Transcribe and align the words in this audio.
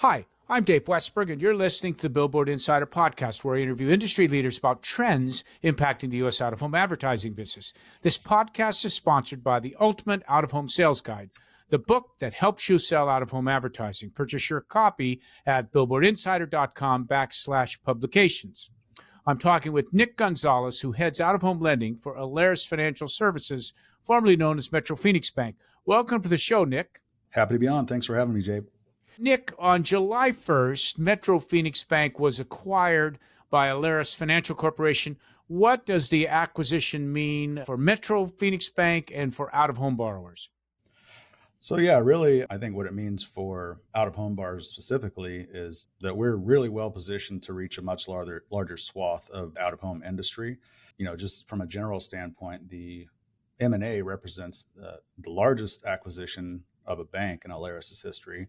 Hi, 0.00 0.26
I'm 0.46 0.62
Dave 0.62 0.84
Westberg, 0.84 1.32
and 1.32 1.40
you're 1.40 1.54
listening 1.54 1.94
to 1.94 2.02
the 2.02 2.10
Billboard 2.10 2.50
Insider 2.50 2.84
Podcast, 2.84 3.42
where 3.42 3.56
I 3.56 3.62
interview 3.62 3.88
industry 3.88 4.28
leaders 4.28 4.58
about 4.58 4.82
trends 4.82 5.42
impacting 5.64 6.10
the 6.10 6.18
U.S. 6.18 6.42
out 6.42 6.52
of 6.52 6.60
home 6.60 6.74
advertising 6.74 7.32
business. 7.32 7.72
This 8.02 8.18
podcast 8.18 8.84
is 8.84 8.92
sponsored 8.92 9.42
by 9.42 9.58
the 9.58 9.74
Ultimate 9.80 10.22
Out 10.28 10.44
of 10.44 10.50
Home 10.50 10.68
Sales 10.68 11.00
Guide, 11.00 11.30
the 11.70 11.78
book 11.78 12.10
that 12.18 12.34
helps 12.34 12.68
you 12.68 12.78
sell 12.78 13.08
out 13.08 13.22
of 13.22 13.30
home 13.30 13.48
advertising. 13.48 14.10
Purchase 14.10 14.50
your 14.50 14.60
copy 14.60 15.22
at 15.46 15.72
billboardinsider.com 15.72 17.06
backslash 17.06 17.82
publications. 17.82 18.68
I'm 19.26 19.38
talking 19.38 19.72
with 19.72 19.94
Nick 19.94 20.18
Gonzales, 20.18 20.80
who 20.80 20.92
heads 20.92 21.22
out 21.22 21.34
of 21.34 21.40
home 21.40 21.58
lending 21.58 21.96
for 21.96 22.16
Alerus 22.16 22.68
Financial 22.68 23.08
Services, 23.08 23.72
formerly 24.04 24.36
known 24.36 24.58
as 24.58 24.70
Metro 24.70 24.94
Phoenix 24.94 25.30
Bank. 25.30 25.56
Welcome 25.86 26.20
to 26.20 26.28
the 26.28 26.36
show, 26.36 26.64
Nick. 26.64 27.00
Happy 27.30 27.54
to 27.54 27.58
be 27.58 27.66
on. 27.66 27.86
Thanks 27.86 28.04
for 28.04 28.14
having 28.14 28.34
me, 28.34 28.42
Jay. 28.42 28.60
Nick, 29.18 29.52
on 29.58 29.82
July 29.82 30.30
1st, 30.30 30.98
Metro 30.98 31.38
Phoenix 31.38 31.84
Bank 31.84 32.18
was 32.18 32.40
acquired 32.40 33.18
by 33.50 33.68
Alerus 33.68 34.14
Financial 34.14 34.54
Corporation. 34.54 35.16
What 35.48 35.86
does 35.86 36.08
the 36.08 36.28
acquisition 36.28 37.12
mean 37.12 37.62
for 37.64 37.76
Metro 37.76 38.26
Phoenix 38.26 38.68
Bank 38.68 39.12
and 39.14 39.34
for 39.34 39.54
out 39.54 39.70
of 39.70 39.76
home 39.76 39.96
borrowers? 39.96 40.50
So, 41.60 41.78
yeah, 41.78 41.98
really, 41.98 42.44
I 42.50 42.58
think 42.58 42.76
what 42.76 42.86
it 42.86 42.94
means 42.94 43.24
for 43.24 43.80
out 43.94 44.06
of 44.06 44.14
home 44.14 44.34
borrowers 44.34 44.68
specifically 44.68 45.46
is 45.52 45.88
that 46.00 46.16
we're 46.16 46.36
really 46.36 46.68
well 46.68 46.90
positioned 46.90 47.42
to 47.44 47.52
reach 47.52 47.78
a 47.78 47.82
much 47.82 48.08
larger, 48.08 48.44
larger 48.50 48.76
swath 48.76 49.30
of 49.30 49.56
out 49.56 49.72
of 49.72 49.80
home 49.80 50.02
industry. 50.06 50.58
You 50.98 51.06
know, 51.06 51.16
just 51.16 51.48
from 51.48 51.62
a 51.62 51.66
general 51.66 52.00
standpoint, 52.00 52.68
the 52.68 53.06
M&A 53.60 54.02
represents 54.02 54.66
the, 54.76 55.00
the 55.18 55.30
largest 55.30 55.84
acquisition 55.86 56.62
of 56.84 56.98
a 56.98 57.04
bank 57.04 57.44
in 57.44 57.50
Alerus's 57.50 58.02
history. 58.02 58.48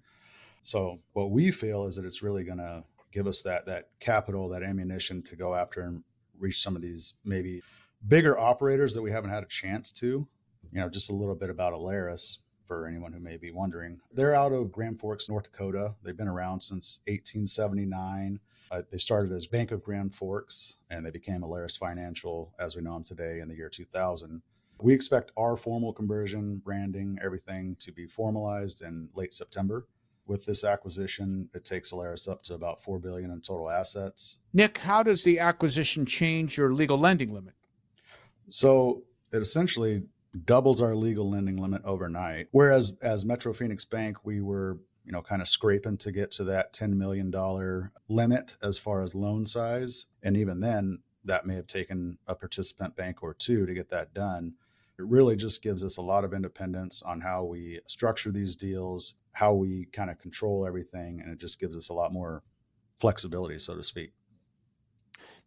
So 0.68 1.00
what 1.14 1.32
we 1.32 1.50
feel 1.52 1.86
is 1.86 1.96
that 1.96 2.04
it's 2.04 2.22
really 2.22 2.44
going 2.44 2.58
to 2.58 2.84
give 3.14 3.26
us 3.26 3.42
that 3.44 3.66
that 3.68 3.88
capital, 4.02 4.50
that 4.50 4.64
ammunition 4.64 5.22
to 5.24 5.38
go 5.38 5.56
after 5.56 5.84
and 5.84 6.04
reach 6.38 6.62
some 6.62 6.76
of 6.76 6.82
these 6.82 7.14
maybe 7.24 7.62
bigger 8.06 8.38
operators 8.38 8.94
that 8.94 9.02
we 9.02 9.10
haven't 9.10 9.30
had 9.30 9.44
a 9.44 9.48
chance 9.48 9.94
to. 9.94 10.28
You 10.74 10.82
know, 10.82 10.90
just 10.90 11.10
a 11.10 11.14
little 11.14 11.36
bit 11.36 11.50
about 11.50 11.72
Alerus 11.72 12.40
for 12.66 12.86
anyone 12.86 13.14
who 13.14 13.22
may 13.22 13.38
be 13.38 13.50
wondering. 13.50 14.02
They're 14.12 14.36
out 14.36 14.52
of 14.52 14.74
Grand 14.74 15.00
Forks, 15.00 15.30
North 15.30 15.46
Dakota. 15.46 15.96
They've 16.04 16.18
been 16.18 16.28
around 16.28 16.60
since 16.60 17.00
1879. 17.08 18.42
Uh, 18.70 18.82
they 18.92 18.98
started 18.98 19.32
as 19.32 19.48
Bank 19.48 19.72
of 19.72 19.82
Grand 19.82 20.14
Forks 20.16 20.74
and 20.90 21.06
they 21.06 21.12
became 21.12 21.44
Alerus 21.44 21.78
Financial 21.78 22.54
as 22.60 22.76
we 22.76 22.82
know 22.82 22.96
them 22.96 23.06
today 23.06 23.40
in 23.40 23.48
the 23.48 23.56
year 23.56 23.70
2000. 23.70 24.42
We 24.82 24.94
expect 24.94 25.32
our 25.38 25.56
formal 25.56 25.94
conversion, 25.94 26.58
branding, 26.58 27.20
everything 27.24 27.78
to 27.80 27.94
be 27.94 28.06
formalized 28.06 28.82
in 28.82 29.08
late 29.16 29.34
September 29.34 29.88
with 30.28 30.46
this 30.46 30.64
acquisition, 30.64 31.50
it 31.54 31.66
takes 31.66 31.92
Alerus 31.92 32.30
up 32.30 32.44
to 32.44 32.54
about 32.54 32.84
four 32.84 33.00
billion 33.00 33.32
in 33.32 33.42
total 33.42 33.70
assets. 33.70 34.40
Nick, 34.54 34.80
how 34.80 35.04
does 35.04 35.24
the 35.24 35.40
acquisition 35.40 36.06
change 36.06 36.58
your 36.58 36.74
legal 36.74 36.98
lending 36.98 37.34
limit? 37.34 37.54
So 38.50 39.04
it 39.32 39.40
essentially 39.40 40.04
doubles 40.46 40.82
our 40.82 40.96
legal 40.96 41.30
lending 41.30 41.58
limit 41.58 41.82
overnight. 41.84 42.48
Whereas 42.52 42.94
as 43.02 43.26
Metro 43.26 43.54
Phoenix 43.54 43.86
Bank, 43.86 44.26
we 44.26 44.42
were 44.42 44.78
you 45.08 45.14
know 45.14 45.22
kind 45.22 45.42
of 45.42 45.48
scraping 45.48 45.98
to 45.98 46.12
get 46.12 46.32
to 46.32 46.44
that 46.44 46.74
$10 46.74 46.94
million 46.94 47.34
limit 48.10 48.58
as 48.62 48.78
far 48.78 49.02
as 49.02 49.16
loan 49.16 49.46
size 49.46 50.06
and 50.22 50.36
even 50.36 50.60
then 50.60 51.00
that 51.24 51.46
may 51.46 51.56
have 51.56 51.68
taken 51.68 52.18
a 52.28 52.36
participant 52.36 52.96
bank 52.96 53.24
or 53.24 53.34
two 53.34 53.66
to 53.66 53.74
get 53.74 53.90
that 53.90 54.14
done 54.14 54.54
it 55.00 55.06
really 55.06 55.36
just 55.36 55.62
gives 55.62 55.84
us 55.84 55.98
a 55.98 56.02
lot 56.02 56.24
of 56.24 56.34
independence 56.34 57.04
on 57.04 57.22
how 57.22 57.44
we 57.44 57.80
structure 57.86 58.32
these 58.32 58.56
deals, 58.56 59.14
how 59.34 59.54
we 59.54 59.86
kind 59.94 60.10
of 60.10 60.20
control 60.20 60.66
everything, 60.66 61.22
and 61.22 61.32
it 61.32 61.40
just 61.40 61.60
gives 61.60 61.76
us 61.76 61.90
a 61.90 61.94
lot 61.94 62.12
more 62.12 62.44
flexibility, 63.00 63.60
so 63.60 63.76
to 63.76 63.84
speak. 63.84 64.14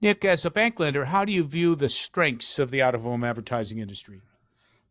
Nick, 0.00 0.24
as 0.24 0.44
a 0.44 0.50
bank 0.50 0.78
lender, 0.80 1.06
how 1.06 1.24
do 1.24 1.32
you 1.32 1.44
view 1.44 1.74
the 1.74 1.88
strengths 1.88 2.58
of 2.58 2.70
the 2.70 2.80
out 2.80 2.94
of 2.94 3.02
home 3.02 3.24
advertising 3.24 3.78
industry? 3.78 4.20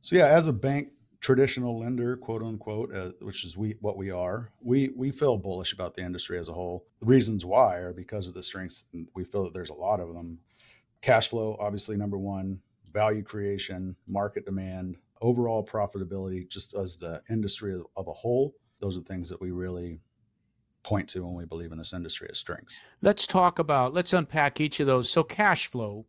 So, 0.02 0.18
yeah, 0.18 0.28
as 0.28 0.48
a 0.48 0.54
bank 0.54 0.90
traditional 1.20 1.80
lender, 1.80 2.16
quote 2.18 2.44
unquote, 2.44 2.94
uh, 2.94 3.12
which 3.22 3.44
is 3.44 3.58
we 3.58 3.76
what 3.82 3.98
we 3.98 4.12
are, 4.12 4.52
we 4.62 4.90
we 4.96 5.12
feel 5.12 5.38
bullish 5.38 5.74
about 5.74 5.96
the 5.96 6.02
industry 6.02 6.38
as 6.38 6.48
a 6.48 6.54
whole. 6.54 6.86
The 7.00 7.06
reasons 7.06 7.46
why 7.46 7.78
are 7.78 7.94
because 7.94 8.28
of 8.28 8.34
the 8.34 8.44
strengths. 8.44 8.86
We 9.16 9.24
feel 9.24 9.44
that 9.46 9.54
there's 9.54 9.70
a 9.70 9.74
lot 9.74 10.00
of 10.00 10.14
them. 10.14 10.40
Cash 11.02 11.30
flow, 11.30 11.58
obviously, 11.60 11.96
number 11.96 12.18
one 12.18 12.60
value 12.92 13.24
creation, 13.24 13.96
market 14.08 14.46
demand, 14.46 14.98
overall 15.22 15.66
profitability, 15.66 16.48
just 16.48 16.74
as 16.76 16.96
the 16.96 17.22
industry 17.30 17.74
of, 17.74 17.86
of 17.96 18.08
a 18.08 18.14
whole. 18.14 18.56
Those 18.80 18.98
are 18.98 19.02
things 19.02 19.30
that 19.30 19.42
we 19.42 19.52
really 19.52 20.00
point 20.84 21.10
to 21.10 21.26
when 21.26 21.36
we 21.36 21.46
believe 21.46 21.72
in 21.72 21.78
this 21.78 21.94
industry 21.94 22.28
as 22.32 22.40
strengths. 22.40 22.80
Let's 23.02 23.28
talk 23.28 23.60
about, 23.60 23.94
let's 23.94 24.14
unpack 24.14 24.62
each 24.62 24.80
of 24.80 24.88
those. 24.88 25.10
So, 25.10 25.24
cash 25.24 25.68
flow, 25.68 26.06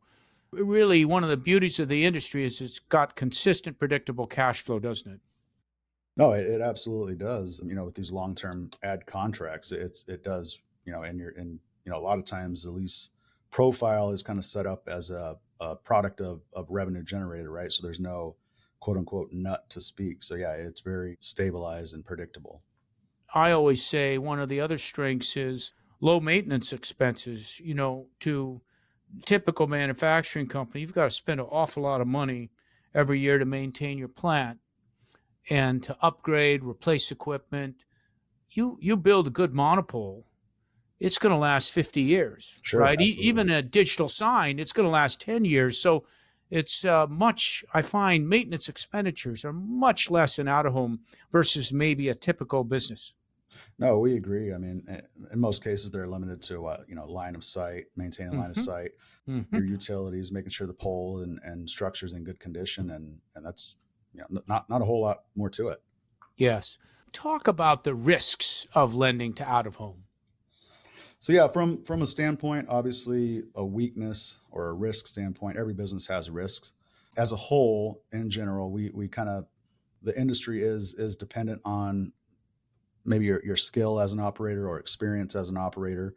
really, 0.52 1.04
one 1.04 1.24
of 1.24 1.30
the 1.30 1.36
beauties 1.36 1.80
of 1.80 1.88
the 1.88 2.04
industry 2.04 2.44
is 2.44 2.60
it's 2.60 2.78
got 2.78 3.16
consistent, 3.16 3.78
predictable 3.78 4.26
cash 4.26 4.60
flow, 4.60 4.78
doesn't 4.78 5.10
it? 5.10 5.20
No, 6.16 6.32
it, 6.32 6.46
it 6.46 6.60
absolutely 6.60 7.14
does. 7.14 7.60
You 7.64 7.74
know, 7.74 7.84
with 7.84 7.94
these 7.94 8.12
long-term 8.12 8.70
ad 8.82 9.06
contracts, 9.06 9.72
it's 9.72 10.04
it 10.08 10.22
does. 10.22 10.58
You 10.84 10.92
know, 10.92 11.02
and 11.02 11.18
you're 11.18 11.30
in. 11.30 11.58
You 11.84 11.92
know, 11.92 11.98
a 11.98 12.04
lot 12.06 12.18
of 12.18 12.26
times 12.26 12.62
the 12.62 12.70
lease 12.70 13.10
profile 13.50 14.10
is 14.10 14.22
kind 14.22 14.38
of 14.38 14.44
set 14.44 14.66
up 14.66 14.86
as 14.86 15.10
a 15.10 15.38
a 15.60 15.76
product 15.76 16.20
of, 16.20 16.40
of 16.52 16.66
revenue 16.70 17.02
generated, 17.02 17.48
right? 17.48 17.70
So 17.70 17.82
there's 17.82 18.00
no 18.00 18.36
quote 18.80 18.96
unquote 18.96 19.30
nut 19.32 19.68
to 19.70 19.80
speak. 19.80 20.22
So 20.22 20.34
yeah, 20.34 20.52
it's 20.52 20.80
very 20.80 21.16
stabilized 21.20 21.94
and 21.94 22.04
predictable. 22.04 22.62
I 23.34 23.52
always 23.52 23.84
say 23.84 24.18
one 24.18 24.40
of 24.40 24.48
the 24.48 24.60
other 24.60 24.78
strengths 24.78 25.36
is 25.36 25.72
low 26.00 26.18
maintenance 26.18 26.72
expenses. 26.72 27.60
You 27.60 27.74
know, 27.74 28.06
to 28.20 28.60
typical 29.24 29.66
manufacturing 29.66 30.48
company, 30.48 30.80
you've 30.80 30.94
got 30.94 31.04
to 31.04 31.10
spend 31.10 31.40
an 31.40 31.46
awful 31.50 31.82
lot 31.82 32.00
of 32.00 32.06
money 32.06 32.50
every 32.94 33.20
year 33.20 33.38
to 33.38 33.44
maintain 33.44 33.98
your 33.98 34.08
plant 34.08 34.58
and 35.48 35.82
to 35.82 35.96
upgrade, 36.00 36.64
replace 36.64 37.10
equipment. 37.10 37.76
You 38.50 38.78
you 38.80 38.96
build 38.96 39.26
a 39.26 39.30
good 39.30 39.54
monopole 39.54 40.26
it's 41.00 41.18
going 41.18 41.32
to 41.32 41.38
last 41.38 41.72
50 41.72 42.02
years, 42.02 42.58
sure, 42.62 42.80
right? 42.80 42.98
Absolutely. 42.98 43.24
Even 43.24 43.50
a 43.50 43.62
digital 43.62 44.08
sign, 44.08 44.58
it's 44.58 44.72
going 44.72 44.86
to 44.86 44.90
last 44.90 45.20
10 45.20 45.46
years. 45.46 45.78
So 45.78 46.04
it's 46.50 46.84
uh, 46.84 47.06
much, 47.08 47.64
I 47.72 47.82
find 47.82 48.28
maintenance 48.28 48.68
expenditures 48.68 49.44
are 49.44 49.52
much 49.52 50.10
less 50.10 50.38
in 50.38 50.46
out 50.46 50.66
of 50.66 50.74
home 50.74 51.00
versus 51.32 51.72
maybe 51.72 52.10
a 52.10 52.14
typical 52.14 52.64
business. 52.64 53.14
No, 53.78 53.98
we 53.98 54.16
agree. 54.16 54.52
I 54.52 54.58
mean, 54.58 54.86
in 55.32 55.40
most 55.40 55.64
cases, 55.64 55.90
they're 55.90 56.06
limited 56.06 56.42
to 56.44 56.66
uh, 56.66 56.82
you 56.86 56.94
know 56.94 57.06
line 57.06 57.34
of 57.34 57.42
sight, 57.42 57.86
maintaining 57.96 58.38
line 58.38 58.50
mm-hmm. 58.50 58.50
of 58.50 58.56
sight, 58.58 58.90
mm-hmm. 59.26 59.56
your 59.56 59.64
utilities, 59.64 60.30
making 60.30 60.50
sure 60.50 60.66
the 60.66 60.74
pole 60.74 61.22
and, 61.22 61.40
and 61.44 61.68
structures 61.68 62.12
in 62.12 62.22
good 62.22 62.38
condition, 62.38 62.90
and 62.90 63.18
and 63.34 63.44
that's 63.44 63.76
you 64.12 64.20
know 64.20 64.42
not 64.46 64.68
not 64.68 64.82
a 64.82 64.84
whole 64.84 65.00
lot 65.00 65.24
more 65.34 65.48
to 65.50 65.68
it. 65.68 65.82
Yes. 66.36 66.78
Talk 67.12 67.48
about 67.48 67.84
the 67.84 67.94
risks 67.94 68.66
of 68.74 68.94
lending 68.94 69.32
to 69.34 69.48
out 69.48 69.66
of 69.66 69.76
home. 69.76 70.04
So 71.20 71.34
yeah, 71.34 71.48
from 71.48 71.84
from 71.84 72.00
a 72.00 72.06
standpoint, 72.06 72.66
obviously 72.70 73.42
a 73.54 73.64
weakness 73.64 74.38
or 74.50 74.68
a 74.68 74.72
risk 74.72 75.06
standpoint, 75.06 75.58
every 75.58 75.74
business 75.74 76.06
has 76.06 76.30
risks. 76.30 76.72
As 77.16 77.32
a 77.32 77.36
whole, 77.36 78.02
in 78.10 78.30
general, 78.30 78.70
we 78.70 78.90
we 78.94 79.06
kind 79.06 79.28
of 79.28 79.46
the 80.02 80.18
industry 80.18 80.62
is 80.62 80.94
is 80.94 81.16
dependent 81.16 81.60
on 81.64 82.14
maybe 83.04 83.26
your, 83.26 83.44
your 83.44 83.56
skill 83.56 84.00
as 84.00 84.14
an 84.14 84.20
operator 84.20 84.66
or 84.66 84.78
experience 84.78 85.36
as 85.36 85.50
an 85.50 85.58
operator. 85.58 86.14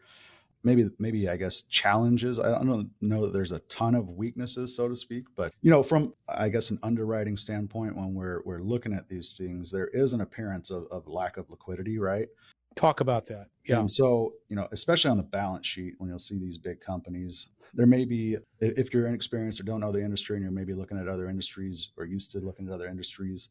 Maybe 0.63 0.89
maybe 0.99 1.27
I 1.27 1.35
guess 1.35 1.63
challenges. 1.63 2.39
I 2.39 2.51
don't 2.51 2.89
know 3.01 3.25
that 3.25 3.33
there's 3.33 3.51
a 3.51 3.59
ton 3.59 3.95
of 3.95 4.07
weaknesses, 4.07 4.73
so 4.73 4.87
to 4.87 4.95
speak, 4.95 5.25
but 5.35 5.51
you 5.61 5.69
know, 5.69 5.83
from 5.83 6.13
I 6.29 6.47
guess 6.47 6.69
an 6.69 6.79
underwriting 6.81 7.35
standpoint, 7.35 7.97
when 7.97 8.13
we're 8.13 8.41
we're 8.45 8.61
looking 8.61 8.93
at 8.93 9.09
these 9.09 9.33
things, 9.37 9.69
there 9.69 9.87
is 9.87 10.13
an 10.13 10.21
appearance 10.21 10.71
of, 10.71 10.87
of 10.91 11.09
lack 11.09 11.35
of 11.35 11.49
liquidity, 11.49 11.99
right? 11.99 12.29
Talk 12.75 12.99
about 12.99 13.27
that. 13.27 13.47
Yeah. 13.65 13.79
And 13.79 13.89
so, 13.89 14.33
you 14.49 14.55
know, 14.55 14.67
especially 14.71 15.11
on 15.11 15.17
the 15.17 15.23
balance 15.23 15.65
sheet, 15.65 15.93
when 15.97 16.09
you'll 16.09 16.19
see 16.19 16.37
these 16.37 16.57
big 16.57 16.81
companies, 16.81 17.47
there 17.73 17.85
may 17.85 18.05
be, 18.05 18.37
if 18.59 18.93
you're 18.93 19.07
inexperienced 19.07 19.59
or 19.59 19.63
don't 19.63 19.79
know 19.79 19.91
the 19.91 20.03
industry 20.03 20.35
and 20.35 20.43
you're 20.43 20.51
maybe 20.51 20.73
looking 20.73 20.97
at 20.97 21.07
other 21.07 21.29
industries 21.29 21.91
or 21.97 22.05
used 22.05 22.31
to 22.31 22.39
looking 22.39 22.67
at 22.67 22.73
other 22.73 22.87
industries, 22.87 23.49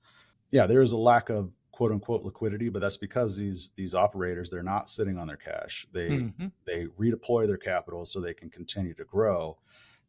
yeah, 0.51 0.67
there 0.67 0.83
is 0.83 0.93
a 0.93 0.99
lack 0.99 1.31
of 1.31 1.51
quote 1.73 1.91
unquote 1.91 2.23
liquidity, 2.23 2.69
but 2.69 2.81
that's 2.81 2.99
because 2.99 3.37
these 3.37 3.71
these 3.77 3.95
operators 3.95 4.51
they're 4.51 4.63
not 4.63 4.91
sitting 4.91 5.19
on 5.19 5.27
their 5.27 5.37
cash. 5.37 5.87
They 5.93 6.11
mm-hmm. 6.11 6.49
they 6.67 6.87
redeploy 6.99 7.47
their 7.47 7.57
capital 7.57 8.05
so 8.05 8.21
they 8.21 8.35
can 8.35 8.51
continue 8.51 8.95
to 8.95 9.05
grow. 9.05 9.59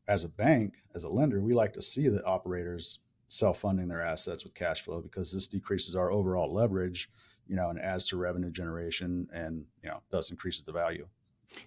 As 0.07 0.25
a 0.25 0.29
bank, 0.29 0.73
as 0.93 1.05
a 1.05 1.09
lender, 1.09 1.41
we 1.41 1.53
like 1.53 1.73
to 1.73 1.81
see 1.81 2.09
the 2.09 2.23
operators 2.25 2.99
self-funding 3.29 3.87
their 3.87 4.01
assets 4.01 4.43
with 4.43 4.53
cash 4.53 4.83
flow 4.83 5.01
because 5.01 5.33
this 5.33 5.47
decreases 5.47 5.95
our 5.95 6.11
overall 6.11 6.53
leverage 6.53 7.09
you 7.47 7.55
know, 7.55 7.69
and 7.69 7.79
adds 7.79 8.07
to 8.07 8.17
revenue 8.17 8.51
generation 8.51 9.27
and, 9.33 9.65
you 9.81 9.89
know, 9.89 10.01
thus 10.09 10.31
increases 10.31 10.63
the 10.63 10.71
value. 10.71 11.07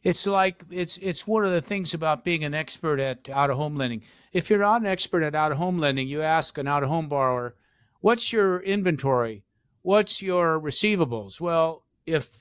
It's 0.02 0.26
like 0.26 0.64
it's 0.70 0.96
it's 0.98 1.26
one 1.26 1.44
of 1.44 1.52
the 1.52 1.60
things 1.60 1.94
about 1.94 2.24
being 2.24 2.44
an 2.44 2.54
expert 2.54 2.98
at 2.98 3.28
out 3.28 3.50
of 3.50 3.56
home 3.56 3.76
lending. 3.76 4.02
If 4.32 4.50
you're 4.50 4.58
not 4.58 4.80
an 4.80 4.86
expert 4.86 5.22
at 5.22 5.34
out 5.34 5.52
of 5.52 5.58
home 5.58 5.78
lending, 5.78 6.08
you 6.08 6.22
ask 6.22 6.58
an 6.58 6.66
out 6.66 6.82
of 6.82 6.88
home 6.88 7.08
borrower, 7.08 7.54
"What's 8.00 8.32
your 8.32 8.60
inventory? 8.60 9.44
What's 9.82 10.22
your 10.22 10.60
receivables?" 10.60 11.40
Well, 11.40 11.84
if 12.04 12.40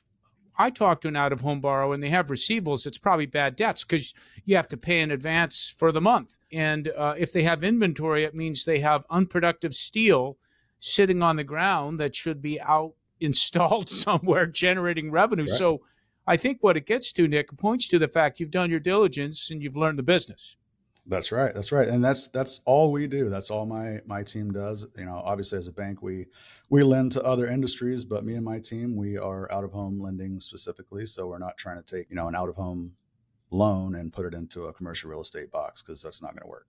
I 0.58 0.70
talk 0.70 1.02
to 1.02 1.08
an 1.08 1.16
out 1.16 1.34
of 1.34 1.42
home 1.42 1.60
borrower 1.62 1.94
and 1.94 2.02
they 2.02 2.10
have 2.10 2.28
receivables, 2.28 2.86
it's 2.86 2.98
probably 2.98 3.26
bad 3.26 3.56
debts 3.56 3.84
because 3.84 4.14
you 4.46 4.56
have 4.56 4.70
to 4.70 4.78
pay 4.78 5.02
in 5.02 5.12
advance 5.12 5.74
for 5.76 5.92
the 5.92 6.02
month. 6.02 6.38
And 6.52 6.88
uh, 6.88 7.16
if 7.18 7.34
they 7.34 7.44
have 7.44 7.64
inventory, 7.64 8.24
it 8.24 8.34
means 8.34 8.64
they 8.64 8.80
have 8.80 9.04
unproductive 9.10 9.74
steel 9.74 10.38
sitting 10.80 11.22
on 11.22 11.36
the 11.36 11.44
ground 11.44 12.00
that 12.00 12.16
should 12.16 12.42
be 12.42 12.60
out 12.62 12.94
installed 13.20 13.90
somewhere 14.06 14.46
generating 14.46 15.12
revenue. 15.12 15.46
Right. 15.46 15.58
So 15.58 15.82
I 16.28 16.38
think 16.38 16.62
what 16.62 16.78
it 16.78 16.86
gets 16.86 17.12
to, 17.14 17.28
Nick, 17.28 17.56
points 17.58 17.88
to 17.90 18.00
the 18.00 18.08
fact 18.08 18.40
you've 18.40 18.52
done 18.52 18.72
your 18.72 18.80
diligence 18.80 19.52
and 19.52 19.62
you've 19.62 19.76
learned 19.76 20.00
the 20.00 20.04
business. 20.04 20.58
That's 21.08 21.32
right. 21.32 21.54
That's 21.54 21.72
right. 21.72 21.88
And 21.88 22.04
that's 22.04 22.28
that's 22.28 22.62
all 22.66 22.92
we 22.92 23.06
do. 23.06 23.30
That's 23.30 23.52
all 23.52 23.68
my 23.68 24.00
my 24.08 24.24
team 24.24 24.52
does. 24.52 24.88
You 24.98 25.06
know, 25.06 25.22
obviously 25.24 25.60
as 25.60 25.68
a 25.68 25.72
bank 25.72 26.02
we 26.02 26.26
we 26.70 26.82
lend 26.82 27.12
to 27.12 27.24
other 27.24 27.48
industries, 27.48 28.04
but 28.04 28.26
me 28.26 28.34
and 28.34 28.44
my 28.44 28.60
team, 28.60 28.96
we 28.96 29.18
are 29.18 29.52
out 29.52 29.64
of 29.64 29.72
home 29.72 30.02
lending 30.02 30.40
specifically, 30.40 31.06
so 31.06 31.28
we're 31.28 31.38
not 31.38 31.58
trying 31.58 31.82
to 31.82 31.84
take, 31.84 32.10
you 32.10 32.16
know, 32.16 32.28
an 32.28 32.36
out 32.36 32.50
of 32.50 32.56
home 32.56 32.94
loan 33.52 33.96
and 33.96 34.12
put 34.12 34.26
it 34.26 34.34
into 34.34 34.66
a 34.66 34.74
commercial 34.74 35.12
real 35.12 35.22
estate 35.22 35.52
box 35.52 35.84
because 35.84 36.02
that's 36.02 36.24
not 36.24 36.32
going 36.32 36.42
to 36.42 36.48
work. 36.48 36.68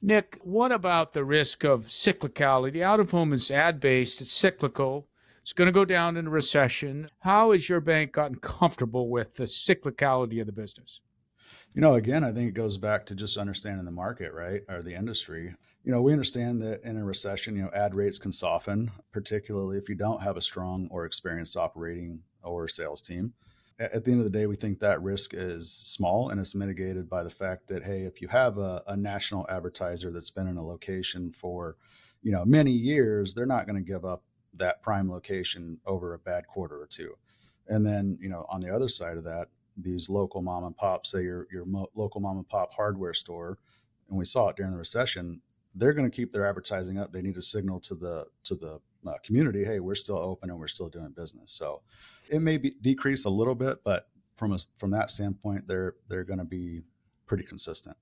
Nick, 0.00 0.38
what 0.42 0.72
about 0.72 1.12
the 1.12 1.24
risk 1.24 1.64
of 1.64 1.82
cyclicality? 1.86 2.72
The 2.72 2.84
out 2.84 3.00
of 3.00 3.10
home 3.10 3.32
is 3.32 3.50
ad 3.50 3.80
based, 3.80 4.20
it's 4.20 4.32
cyclical. 4.32 5.08
It's 5.50 5.58
going 5.58 5.66
to 5.66 5.72
go 5.72 5.84
down 5.84 6.16
in 6.16 6.28
a 6.28 6.30
recession. 6.30 7.10
How 7.18 7.50
has 7.50 7.68
your 7.68 7.80
bank 7.80 8.12
gotten 8.12 8.36
comfortable 8.36 9.08
with 9.08 9.34
the 9.34 9.46
cyclicality 9.46 10.40
of 10.40 10.46
the 10.46 10.52
business? 10.52 11.00
You 11.74 11.80
know, 11.80 11.94
again, 11.94 12.22
I 12.22 12.30
think 12.30 12.50
it 12.50 12.54
goes 12.54 12.78
back 12.78 13.04
to 13.06 13.16
just 13.16 13.36
understanding 13.36 13.84
the 13.84 13.90
market, 13.90 14.32
right? 14.32 14.62
Or 14.68 14.80
the 14.80 14.94
industry. 14.94 15.52
You 15.82 15.90
know, 15.90 16.02
we 16.02 16.12
understand 16.12 16.62
that 16.62 16.84
in 16.84 16.96
a 16.96 17.04
recession, 17.04 17.56
you 17.56 17.62
know, 17.62 17.70
ad 17.74 17.96
rates 17.96 18.16
can 18.16 18.30
soften, 18.30 18.92
particularly 19.10 19.76
if 19.76 19.88
you 19.88 19.96
don't 19.96 20.22
have 20.22 20.36
a 20.36 20.40
strong 20.40 20.86
or 20.88 21.04
experienced 21.04 21.56
operating 21.56 22.20
or 22.44 22.68
sales 22.68 23.00
team. 23.00 23.32
At 23.80 24.04
the 24.04 24.12
end 24.12 24.20
of 24.20 24.24
the 24.24 24.38
day, 24.38 24.46
we 24.46 24.54
think 24.54 24.78
that 24.78 25.02
risk 25.02 25.34
is 25.34 25.72
small 25.84 26.28
and 26.28 26.38
it's 26.38 26.54
mitigated 26.54 27.10
by 27.10 27.24
the 27.24 27.28
fact 27.28 27.66
that, 27.66 27.82
hey, 27.82 28.02
if 28.02 28.22
you 28.22 28.28
have 28.28 28.58
a, 28.58 28.84
a 28.86 28.96
national 28.96 29.50
advertiser 29.50 30.12
that's 30.12 30.30
been 30.30 30.46
in 30.46 30.58
a 30.58 30.64
location 30.64 31.32
for, 31.32 31.76
you 32.22 32.30
know, 32.30 32.44
many 32.44 32.70
years, 32.70 33.34
they're 33.34 33.46
not 33.46 33.66
going 33.66 33.74
to 33.74 33.92
give 33.92 34.04
up 34.04 34.22
that 34.54 34.82
prime 34.82 35.10
location 35.10 35.78
over 35.86 36.14
a 36.14 36.18
bad 36.18 36.46
quarter 36.46 36.80
or 36.80 36.86
two. 36.86 37.14
And 37.68 37.86
then, 37.86 38.18
you 38.20 38.28
know, 38.28 38.46
on 38.48 38.60
the 38.60 38.74
other 38.74 38.88
side 38.88 39.16
of 39.16 39.24
that, 39.24 39.48
these 39.76 40.08
local 40.08 40.42
mom 40.42 40.64
and 40.64 40.76
pop, 40.76 41.06
say 41.06 41.22
your 41.22 41.46
your 41.52 41.64
mo- 41.64 41.90
local 41.94 42.20
mom 42.20 42.36
and 42.36 42.48
pop 42.48 42.74
hardware 42.74 43.14
store, 43.14 43.58
and 44.08 44.18
we 44.18 44.24
saw 44.24 44.48
it 44.48 44.56
during 44.56 44.72
the 44.72 44.78
recession. 44.78 45.40
They're 45.74 45.92
going 45.92 46.10
to 46.10 46.14
keep 46.14 46.32
their 46.32 46.46
advertising 46.46 46.98
up. 46.98 47.12
They 47.12 47.22
need 47.22 47.36
to 47.36 47.42
signal 47.42 47.80
to 47.80 47.94
the 47.94 48.26
to 48.44 48.54
the 48.56 48.80
uh, 49.06 49.14
community, 49.24 49.64
hey, 49.64 49.80
we're 49.80 49.94
still 49.94 50.18
open 50.18 50.50
and 50.50 50.58
we're 50.58 50.66
still 50.66 50.88
doing 50.88 51.10
business. 51.10 51.52
So 51.52 51.82
it 52.28 52.40
may 52.40 52.58
be 52.58 52.72
decrease 52.82 53.24
a 53.24 53.30
little 53.30 53.54
bit, 53.54 53.82
but 53.84 54.08
from 54.36 54.52
a, 54.52 54.58
from 54.78 54.90
that 54.90 55.10
standpoint, 55.10 55.66
they're 55.66 55.96
they're 56.08 56.24
going 56.24 56.38
to 56.38 56.44
be 56.44 56.82
pretty 57.26 57.44
consistent. 57.44 57.96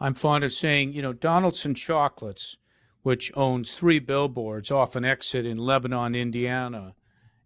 I'm 0.00 0.14
fond 0.14 0.44
of 0.44 0.52
saying, 0.52 0.92
you 0.92 1.02
know, 1.02 1.12
Donaldson 1.12 1.74
Chocolates, 1.74 2.56
which 3.02 3.32
owns 3.36 3.74
three 3.74 3.98
billboards 3.98 4.70
off 4.70 4.96
an 4.96 5.04
exit 5.04 5.46
in 5.46 5.58
Lebanon, 5.58 6.14
Indiana, 6.14 6.94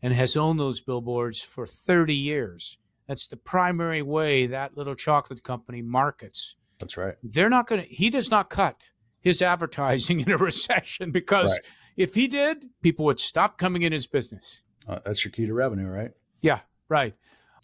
and 0.03 0.13
has 0.13 0.37
owned 0.37 0.59
those 0.59 0.81
billboards 0.81 1.41
for 1.41 1.67
30 1.67 2.15
years 2.15 2.79
that's 3.07 3.27
the 3.27 3.37
primary 3.37 4.03
way 4.03 4.47
that 4.47 4.77
little 4.77 4.95
chocolate 4.95 5.43
company 5.43 5.83
markets. 5.83 6.57
That's 6.79 6.97
right. 6.97 7.15
They're 7.23 7.51
not 7.51 7.67
going 7.67 7.83
to, 7.83 7.89
he 7.89 8.11
does 8.11 8.31
not 8.31 8.51
cut 8.51 8.83
his 9.21 9.43
advertising 9.43 10.21
in 10.27 10.31
a 10.31 10.37
recession 10.37 11.11
because 11.11 11.59
right. 11.59 11.73
if 11.97 12.15
he 12.15 12.29
did, 12.29 12.67
people 12.83 13.05
would 13.07 13.21
stop 13.21 13.59
coming 13.59 13.83
in 13.83 13.93
his 13.93 14.07
business. 14.07 14.63
Uh, 14.87 14.99
that's 15.05 15.25
your 15.25 15.33
key 15.33 15.47
to 15.47 15.55
revenue, 15.55 15.89
right? 15.89 16.13
Yeah, 16.41 16.61
right. 16.89 17.15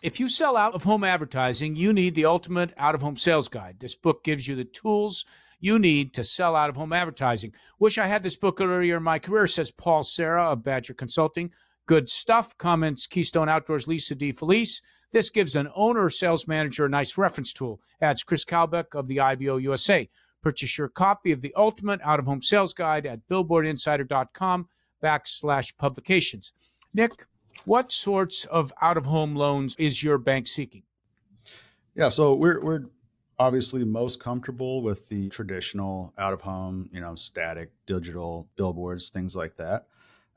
If 0.02 0.18
you 0.20 0.28
sell 0.28 0.56
out 0.56 0.74
of 0.74 0.84
home 0.84 1.04
advertising, 1.04 1.76
you 1.76 1.92
need 1.92 2.14
the 2.14 2.24
ultimate 2.24 2.72
out 2.78 2.94
of 2.94 3.02
home 3.02 3.16
sales 3.16 3.48
guide. 3.48 3.76
This 3.80 3.94
book 3.94 4.24
gives 4.24 4.48
you 4.48 4.56
the 4.56 4.64
tools 4.64 5.26
you 5.60 5.78
need 5.78 6.12
to 6.14 6.24
sell 6.24 6.56
out 6.56 6.70
of 6.70 6.76
home 6.76 6.92
advertising. 6.92 7.52
Wish 7.78 7.98
I 7.98 8.06
had 8.06 8.22
this 8.22 8.36
book 8.36 8.60
earlier 8.60 8.96
in 8.96 9.02
my 9.02 9.18
career, 9.18 9.46
says 9.46 9.70
Paul 9.70 10.02
Serra 10.02 10.50
of 10.50 10.64
Badger 10.64 10.94
Consulting. 10.94 11.52
Good 11.86 12.08
stuff, 12.08 12.56
comments 12.58 13.06
Keystone 13.06 13.48
Outdoors 13.48 13.86
Lisa 13.86 14.14
D. 14.14 14.32
Felice. 14.32 14.80
This 15.12 15.28
gives 15.28 15.56
an 15.56 15.68
owner 15.74 16.08
sales 16.08 16.46
manager 16.46 16.86
a 16.86 16.88
nice 16.88 17.18
reference 17.18 17.52
tool, 17.52 17.80
adds 18.00 18.22
Chris 18.22 18.44
Kalbeck 18.44 18.94
of 18.94 19.06
the 19.06 19.20
IBO 19.20 19.56
USA. 19.56 20.08
Purchase 20.42 20.78
your 20.78 20.88
copy 20.88 21.32
of 21.32 21.42
the 21.42 21.52
Ultimate 21.54 22.00
Out 22.02 22.18
of 22.18 22.26
Home 22.26 22.40
Sales 22.40 22.72
Guide 22.72 23.06
at 23.06 23.28
billboardinsider.com 23.28 24.68
backslash 25.02 25.76
publications. 25.76 26.52
Nick, 26.94 27.26
what 27.64 27.92
sorts 27.92 28.44
of 28.46 28.72
out 28.80 28.96
of 28.96 29.06
home 29.06 29.34
loans 29.34 29.74
is 29.78 30.02
your 30.02 30.16
bank 30.16 30.46
seeking? 30.46 30.84
Yeah, 31.94 32.08
so 32.08 32.34
we're, 32.34 32.60
we're 32.62 32.84
obviously 33.40 33.82
most 33.84 34.20
comfortable 34.20 34.82
with 34.82 35.08
the 35.08 35.30
traditional 35.30 36.12
out 36.18 36.34
of 36.34 36.42
home, 36.42 36.90
you 36.92 37.00
know, 37.00 37.14
static 37.14 37.72
digital 37.86 38.46
billboards, 38.54 39.08
things 39.08 39.34
like 39.34 39.56
that. 39.56 39.86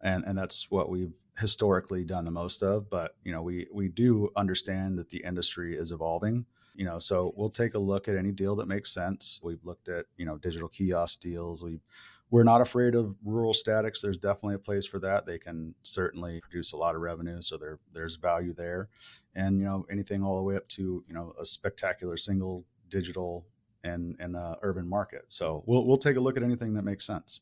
And, 0.02 0.24
and 0.24 0.38
that's 0.38 0.72
what 0.72 0.90
we've 0.90 1.12
historically 1.38 2.06
done 2.06 2.24
the 2.24 2.32
most 2.32 2.64
of, 2.64 2.90
but 2.90 3.16
you 3.26 3.34
know, 3.34 3.42
we 3.42 3.68
we 3.74 3.90
do 3.90 4.30
understand 4.38 4.98
that 5.00 5.10
the 5.10 5.24
industry 5.24 5.78
is 5.78 5.92
evolving. 5.92 6.46
You 6.76 6.86
know, 6.86 6.98
so 6.98 7.34
we'll 7.36 7.52
take 7.52 7.76
a 7.76 7.80
look 7.80 8.08
at 8.08 8.16
any 8.16 8.32
deal 8.32 8.56
that 8.56 8.68
makes 8.68 8.92
sense. 8.92 9.40
We've 9.44 9.64
looked 9.64 9.90
at 9.90 10.06
you 10.18 10.26
know 10.26 10.38
digital 10.38 10.70
kiosk 10.70 11.20
deals. 11.20 11.62
We 11.62 11.82
we're 12.30 12.44
not 12.44 12.62
afraid 12.62 12.96
of 12.96 13.16
rural 13.24 13.54
statics. 13.54 14.00
There's 14.00 14.18
definitely 14.18 14.56
a 14.56 14.60
place 14.60 14.88
for 14.88 14.98
that. 15.00 15.26
They 15.26 15.38
can 15.38 15.76
certainly 15.84 16.40
produce 16.42 16.72
a 16.72 16.78
lot 16.78 16.96
of 16.96 17.02
revenue, 17.02 17.42
so 17.42 17.58
there 17.58 17.80
there's 17.92 18.16
value 18.16 18.54
there. 18.54 18.90
And 19.36 19.60
you 19.60 19.66
know, 19.66 19.86
anything 19.92 20.24
all 20.24 20.38
the 20.38 20.44
way 20.44 20.56
up 20.56 20.68
to 20.70 21.04
you 21.08 21.14
know 21.14 21.34
a 21.40 21.46
spectacular 21.46 22.18
single 22.18 22.66
digital 22.94 23.46
and 23.84 24.16
and 24.20 24.36
uh, 24.36 24.56
urban 24.62 24.88
market. 24.88 25.26
So 25.28 25.64
we'll 25.66 25.86
we'll 25.86 25.98
take 25.98 26.16
a 26.16 26.20
look 26.20 26.38
at 26.38 26.44
anything 26.44 26.74
that 26.76 26.86
makes 26.86 27.06
sense. 27.06 27.42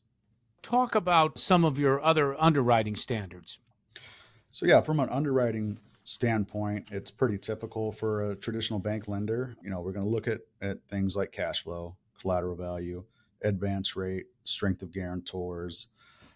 Talk 0.62 0.94
about 0.94 1.38
some 1.38 1.64
of 1.64 1.78
your 1.78 2.02
other 2.02 2.40
underwriting 2.40 2.96
standards. 2.96 3.58
So 4.50 4.66
yeah, 4.66 4.80
from 4.80 4.98
an 5.00 5.08
underwriting 5.08 5.78
standpoint, 6.04 6.88
it's 6.90 7.10
pretty 7.10 7.38
typical 7.38 7.92
for 7.92 8.30
a 8.30 8.36
traditional 8.36 8.78
bank 8.78 9.08
lender. 9.08 9.56
You 9.62 9.70
know, 9.70 9.80
we're 9.80 9.92
going 9.92 10.06
to 10.06 10.10
look 10.10 10.26
at 10.26 10.40
at 10.60 10.78
things 10.88 11.16
like 11.16 11.32
cash 11.32 11.62
flow, 11.62 11.96
collateral 12.20 12.56
value, 12.56 13.04
advance 13.42 13.94
rate, 13.94 14.26
strength 14.44 14.82
of 14.82 14.92
guarantors, 14.92 15.88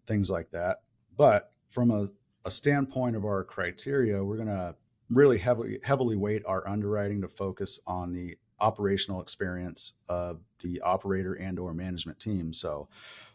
things 0.06 0.30
like 0.30 0.50
that. 0.50 0.82
But 1.16 1.52
from 1.70 1.90
a, 1.90 2.08
a 2.44 2.50
standpoint 2.50 3.16
of 3.16 3.24
our 3.24 3.42
criteria, 3.44 4.22
we're 4.22 4.36
going 4.36 4.48
to 4.48 4.74
really 5.10 5.38
heavily 5.38 5.78
heavily 5.82 6.16
weight 6.16 6.42
our 6.46 6.66
underwriting 6.68 7.20
to 7.22 7.28
focus 7.28 7.78
on 7.87 8.12
the 8.12 8.37
operational 8.60 9.20
experience 9.20 9.94
of 10.08 10.40
the 10.62 10.80
operator 10.80 11.34
and 11.34 11.58
or 11.58 11.75
management 11.75 12.18
team. 12.18 12.52
So 12.52 12.88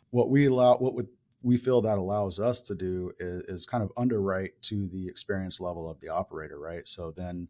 what 0.09 0.29
we 0.29 0.47
allow 0.47 0.77
what 0.77 0.93
would 0.95 1.07
we 1.43 1.57
feel 1.57 1.81
that 1.81 1.97
allows 1.97 2.39
us 2.39 2.61
to 2.61 2.75
do 2.75 3.11
is, 3.19 3.41
is, 3.43 3.65
kind 3.65 3.83
of 3.83 3.91
underwrite 3.97 4.61
to 4.61 4.87
the 4.87 5.07
experience 5.07 5.59
level 5.59 5.89
of 5.89 5.99
the 5.99 6.07
operator, 6.07 6.59
right? 6.59 6.87
So 6.87 7.11
then 7.11 7.47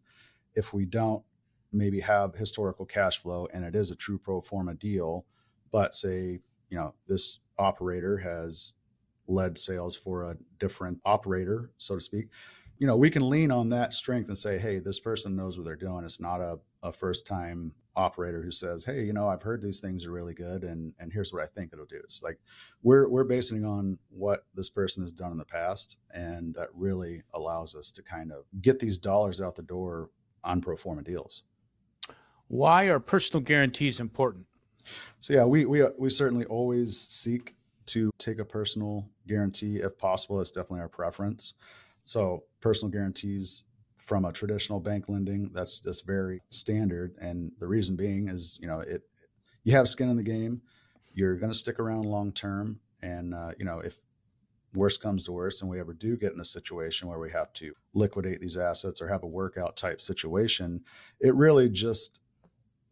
if 0.54 0.72
we 0.72 0.86
don't 0.86 1.22
maybe 1.72 2.00
have 2.00 2.34
historical 2.34 2.86
cash 2.86 3.20
flow 3.20 3.48
and 3.52 3.64
it 3.64 3.74
is 3.74 3.90
a 3.90 3.96
true 3.96 4.18
pro 4.18 4.40
forma 4.40 4.74
deal, 4.74 5.26
but 5.70 5.94
say, 5.94 6.40
you 6.70 6.78
know, 6.78 6.94
this 7.06 7.40
operator 7.58 8.16
has 8.16 8.72
led 9.28 9.58
sales 9.58 9.94
for 9.94 10.30
a 10.30 10.36
different 10.58 11.00
operator, 11.04 11.70
so 11.76 11.94
to 11.94 12.00
speak, 12.00 12.28
you 12.78 12.86
know, 12.86 12.96
we 12.96 13.10
can 13.10 13.28
lean 13.28 13.50
on 13.50 13.68
that 13.70 13.92
strength 13.92 14.28
and 14.28 14.36
say, 14.36 14.58
hey, 14.58 14.78
this 14.78 14.98
person 14.98 15.36
knows 15.36 15.56
what 15.56 15.64
they're 15.64 15.76
doing. 15.76 16.04
It's 16.04 16.20
not 16.20 16.40
a, 16.40 16.58
a 16.82 16.92
first 16.92 17.26
time 17.26 17.72
operator 17.94 18.42
who 18.42 18.50
says, 18.50 18.84
"Hey, 18.84 19.04
you 19.04 19.12
know, 19.12 19.28
I've 19.28 19.42
heard 19.42 19.62
these 19.62 19.80
things 19.80 20.04
are 20.04 20.10
really 20.10 20.34
good, 20.34 20.64
and 20.64 20.94
and 20.98 21.12
here's 21.12 21.32
what 21.32 21.42
I 21.42 21.46
think 21.46 21.72
it'll 21.72 21.86
do." 21.86 22.00
It's 22.02 22.22
like 22.22 22.38
we're 22.82 23.08
we're 23.08 23.24
basing 23.24 23.64
on 23.64 23.98
what 24.10 24.46
this 24.54 24.70
person 24.70 25.02
has 25.02 25.12
done 25.12 25.32
in 25.32 25.38
the 25.38 25.44
past, 25.44 25.98
and 26.12 26.54
that 26.54 26.68
really 26.74 27.22
allows 27.34 27.74
us 27.74 27.90
to 27.92 28.02
kind 28.02 28.32
of 28.32 28.44
get 28.60 28.78
these 28.78 28.98
dollars 28.98 29.40
out 29.40 29.54
the 29.54 29.62
door 29.62 30.10
on 30.44 30.60
pro 30.60 30.76
forma 30.76 31.02
deals. 31.02 31.44
Why 32.48 32.84
are 32.84 33.00
personal 33.00 33.42
guarantees 33.42 34.00
important? 34.00 34.46
So 35.20 35.34
yeah, 35.34 35.44
we 35.44 35.64
we 35.64 35.84
we 35.98 36.10
certainly 36.10 36.44
always 36.46 36.98
seek 37.10 37.54
to 37.86 38.10
take 38.18 38.38
a 38.38 38.44
personal 38.44 39.08
guarantee 39.26 39.76
if 39.76 39.98
possible. 39.98 40.40
It's 40.40 40.50
definitely 40.50 40.80
our 40.80 40.88
preference. 40.88 41.54
So 42.04 42.44
personal 42.60 42.90
guarantees 42.90 43.64
from 44.12 44.26
a 44.26 44.32
traditional 44.32 44.78
bank 44.78 45.06
lending. 45.08 45.48
That's 45.54 45.80
just 45.80 46.06
very 46.06 46.42
standard. 46.50 47.14
And 47.18 47.50
the 47.58 47.66
reason 47.66 47.96
being 47.96 48.28
is, 48.28 48.58
you 48.60 48.68
know, 48.68 48.80
it 48.80 49.00
you 49.64 49.72
have 49.72 49.88
skin 49.88 50.10
in 50.10 50.18
the 50.18 50.22
game. 50.22 50.60
You're 51.14 51.38
going 51.38 51.50
to 51.50 51.58
stick 51.58 51.80
around 51.80 52.04
long 52.04 52.30
term. 52.30 52.78
And 53.00 53.32
uh, 53.32 53.52
you 53.58 53.64
know, 53.64 53.78
if 53.78 53.96
worst 54.74 55.00
comes 55.00 55.24
to 55.24 55.32
worst, 55.32 55.62
and 55.62 55.70
we 55.70 55.80
ever 55.80 55.94
do 55.94 56.18
get 56.18 56.34
in 56.34 56.40
a 56.40 56.44
situation 56.44 57.08
where 57.08 57.18
we 57.18 57.30
have 57.30 57.54
to 57.54 57.72
liquidate 57.94 58.42
these 58.42 58.58
assets 58.58 59.00
or 59.00 59.08
have 59.08 59.22
a 59.22 59.26
workout 59.26 59.78
type 59.78 60.02
situation, 60.02 60.82
it 61.18 61.34
really 61.34 61.70
just 61.70 62.20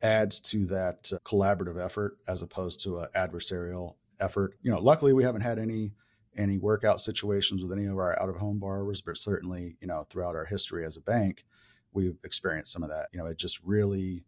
adds 0.00 0.40
to 0.40 0.64
that 0.68 1.12
uh, 1.12 1.18
collaborative 1.26 1.78
effort 1.78 2.16
as 2.28 2.40
opposed 2.40 2.82
to 2.84 3.00
an 3.00 3.08
adversarial 3.14 3.96
effort. 4.20 4.54
You 4.62 4.70
know, 4.70 4.78
luckily 4.80 5.12
we 5.12 5.24
haven't 5.24 5.42
had 5.42 5.58
any 5.58 5.92
any 6.36 6.58
workout 6.58 7.00
situations 7.00 7.62
with 7.62 7.76
any 7.76 7.86
of 7.86 7.98
our 7.98 8.20
out 8.20 8.28
of 8.28 8.36
home 8.36 8.58
borrowers, 8.58 9.00
but 9.00 9.18
certainly, 9.18 9.76
you 9.80 9.86
know, 9.86 10.06
throughout 10.08 10.36
our 10.36 10.44
history 10.44 10.84
as 10.84 10.96
a 10.96 11.00
bank, 11.00 11.44
we've 11.92 12.18
experienced 12.24 12.72
some 12.72 12.82
of 12.82 12.88
that. 12.88 13.08
You 13.12 13.18
know, 13.18 13.26
it 13.26 13.38
just 13.38 13.62
really 13.64 14.24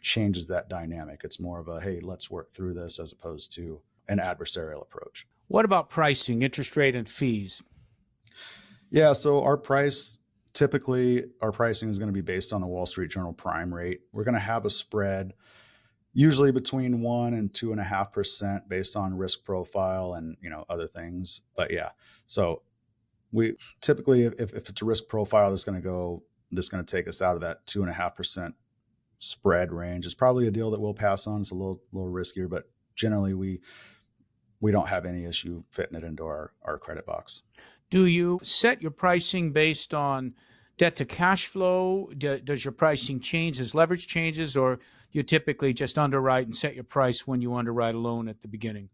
changes 0.00 0.46
that 0.46 0.68
dynamic. 0.68 1.20
It's 1.24 1.40
more 1.40 1.60
of 1.60 1.68
a, 1.68 1.80
hey, 1.80 2.00
let's 2.00 2.30
work 2.30 2.54
through 2.54 2.74
this 2.74 2.98
as 2.98 3.12
opposed 3.12 3.52
to 3.54 3.80
an 4.08 4.18
adversarial 4.18 4.82
approach. 4.82 5.26
What 5.48 5.64
about 5.64 5.90
pricing, 5.90 6.42
interest 6.42 6.76
rate, 6.76 6.94
and 6.94 7.08
fees? 7.08 7.62
Yeah, 8.90 9.12
so 9.12 9.42
our 9.42 9.56
price 9.56 10.18
typically 10.52 11.24
our 11.40 11.52
pricing 11.52 11.88
is 11.88 11.98
going 11.98 12.08
to 12.08 12.12
be 12.12 12.20
based 12.20 12.52
on 12.52 12.60
the 12.60 12.66
Wall 12.66 12.86
Street 12.86 13.10
Journal 13.10 13.32
prime 13.32 13.72
rate. 13.72 14.00
We're 14.12 14.24
going 14.24 14.34
to 14.34 14.40
have 14.40 14.64
a 14.64 14.70
spread 14.70 15.32
usually 16.12 16.52
between 16.52 17.00
one 17.00 17.34
and 17.34 17.52
two 17.52 17.72
and 17.72 17.80
a 17.80 17.84
half 17.84 18.12
percent 18.12 18.68
based 18.68 18.96
on 18.96 19.16
risk 19.16 19.44
profile 19.44 20.14
and 20.14 20.36
you 20.40 20.50
know 20.50 20.64
other 20.68 20.86
things. 20.86 21.42
But 21.56 21.72
yeah, 21.72 21.90
so 22.26 22.62
we 23.32 23.56
typically 23.80 24.24
if, 24.24 24.52
if 24.52 24.68
it's 24.68 24.82
a 24.82 24.84
risk 24.84 25.08
profile 25.08 25.50
that's 25.50 25.64
going 25.64 25.80
to 25.80 25.86
go 25.86 26.22
that's 26.50 26.68
going 26.68 26.84
to 26.84 26.96
take 26.96 27.08
us 27.08 27.22
out 27.22 27.34
of 27.34 27.40
that 27.40 27.66
two 27.66 27.80
and 27.80 27.90
a 27.90 27.94
half 27.94 28.14
percent 28.14 28.54
spread 29.18 29.72
range. 29.72 30.04
It's 30.04 30.14
probably 30.14 30.48
a 30.48 30.50
deal 30.50 30.70
that 30.70 30.80
we'll 30.80 30.94
pass 30.94 31.26
on. 31.26 31.40
It's 31.40 31.50
a 31.50 31.54
little 31.54 31.80
little 31.92 32.12
riskier, 32.12 32.48
but 32.48 32.64
generally 32.94 33.34
we 33.34 33.60
we 34.60 34.70
don't 34.70 34.88
have 34.88 35.06
any 35.06 35.24
issue 35.24 35.62
fitting 35.72 35.96
it 35.98 36.04
into 36.04 36.24
our, 36.24 36.52
our 36.62 36.78
credit 36.78 37.04
box. 37.04 37.42
Do 37.90 38.06
you 38.06 38.38
set 38.42 38.80
your 38.80 38.92
pricing 38.92 39.52
based 39.52 39.92
on 39.92 40.34
debt 40.78 40.96
to 40.96 41.04
cash 41.04 41.46
flow? 41.46 42.08
Do, 42.16 42.38
does 42.38 42.64
your 42.64 42.72
pricing 42.72 43.20
change 43.20 43.60
as 43.60 43.74
leverage 43.74 44.06
changes, 44.06 44.56
or 44.56 44.78
you 45.12 45.22
typically 45.22 45.72
just 45.72 45.98
underwrite 45.98 46.46
and 46.46 46.56
set 46.56 46.74
your 46.74 46.84
price 46.84 47.26
when 47.26 47.40
you 47.40 47.54
underwrite 47.54 47.94
a 47.94 47.98
loan 47.98 48.28
at 48.28 48.40
the 48.40 48.48
beginning? 48.48 48.88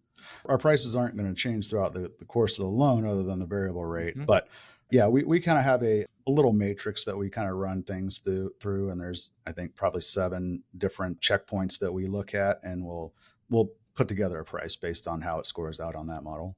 Our 0.47 0.59
prices 0.59 0.97
aren't 0.97 1.17
going 1.17 1.33
to 1.33 1.41
change 1.41 1.71
throughout 1.71 1.95
the, 1.95 2.13
the 2.19 2.25
course 2.25 2.59
of 2.59 2.65
the 2.65 2.71
loan 2.71 3.07
other 3.07 3.23
than 3.23 3.39
the 3.39 3.47
variable 3.47 3.85
rate. 3.85 4.17
Mm-hmm. 4.17 4.25
But 4.25 4.49
yeah, 4.91 5.07
we, 5.07 5.23
we 5.23 5.41
kind 5.41 5.59
of 5.59 5.65
have 5.65 5.83
a, 5.83 6.03
a, 6.27 6.31
little 6.31 6.53
matrix 6.53 7.05
that 7.05 7.17
we 7.17 7.31
kind 7.31 7.49
of 7.49 7.57
run 7.57 7.83
things 7.83 8.19
through, 8.19 8.53
through, 8.61 8.91
and 8.91 9.01
there's 9.01 9.31
I 9.47 9.53
think 9.53 9.77
probably 9.77 10.01
seven 10.01 10.63
different 10.77 11.21
checkpoints 11.21 11.79
that 11.79 11.93
we 11.93 12.07
look 12.07 12.35
at, 12.35 12.61
and 12.63 12.85
we'll 12.85 13.13
we'll 13.51 13.71
put 13.95 14.09
together 14.09 14.39
a 14.39 14.45
price 14.45 14.77
based 14.77 15.07
on 15.07 15.21
how 15.21 15.39
it 15.39 15.47
scores 15.47 15.81
out 15.81 15.95
on 15.95 16.07
that 16.07 16.23
model. 16.23 16.57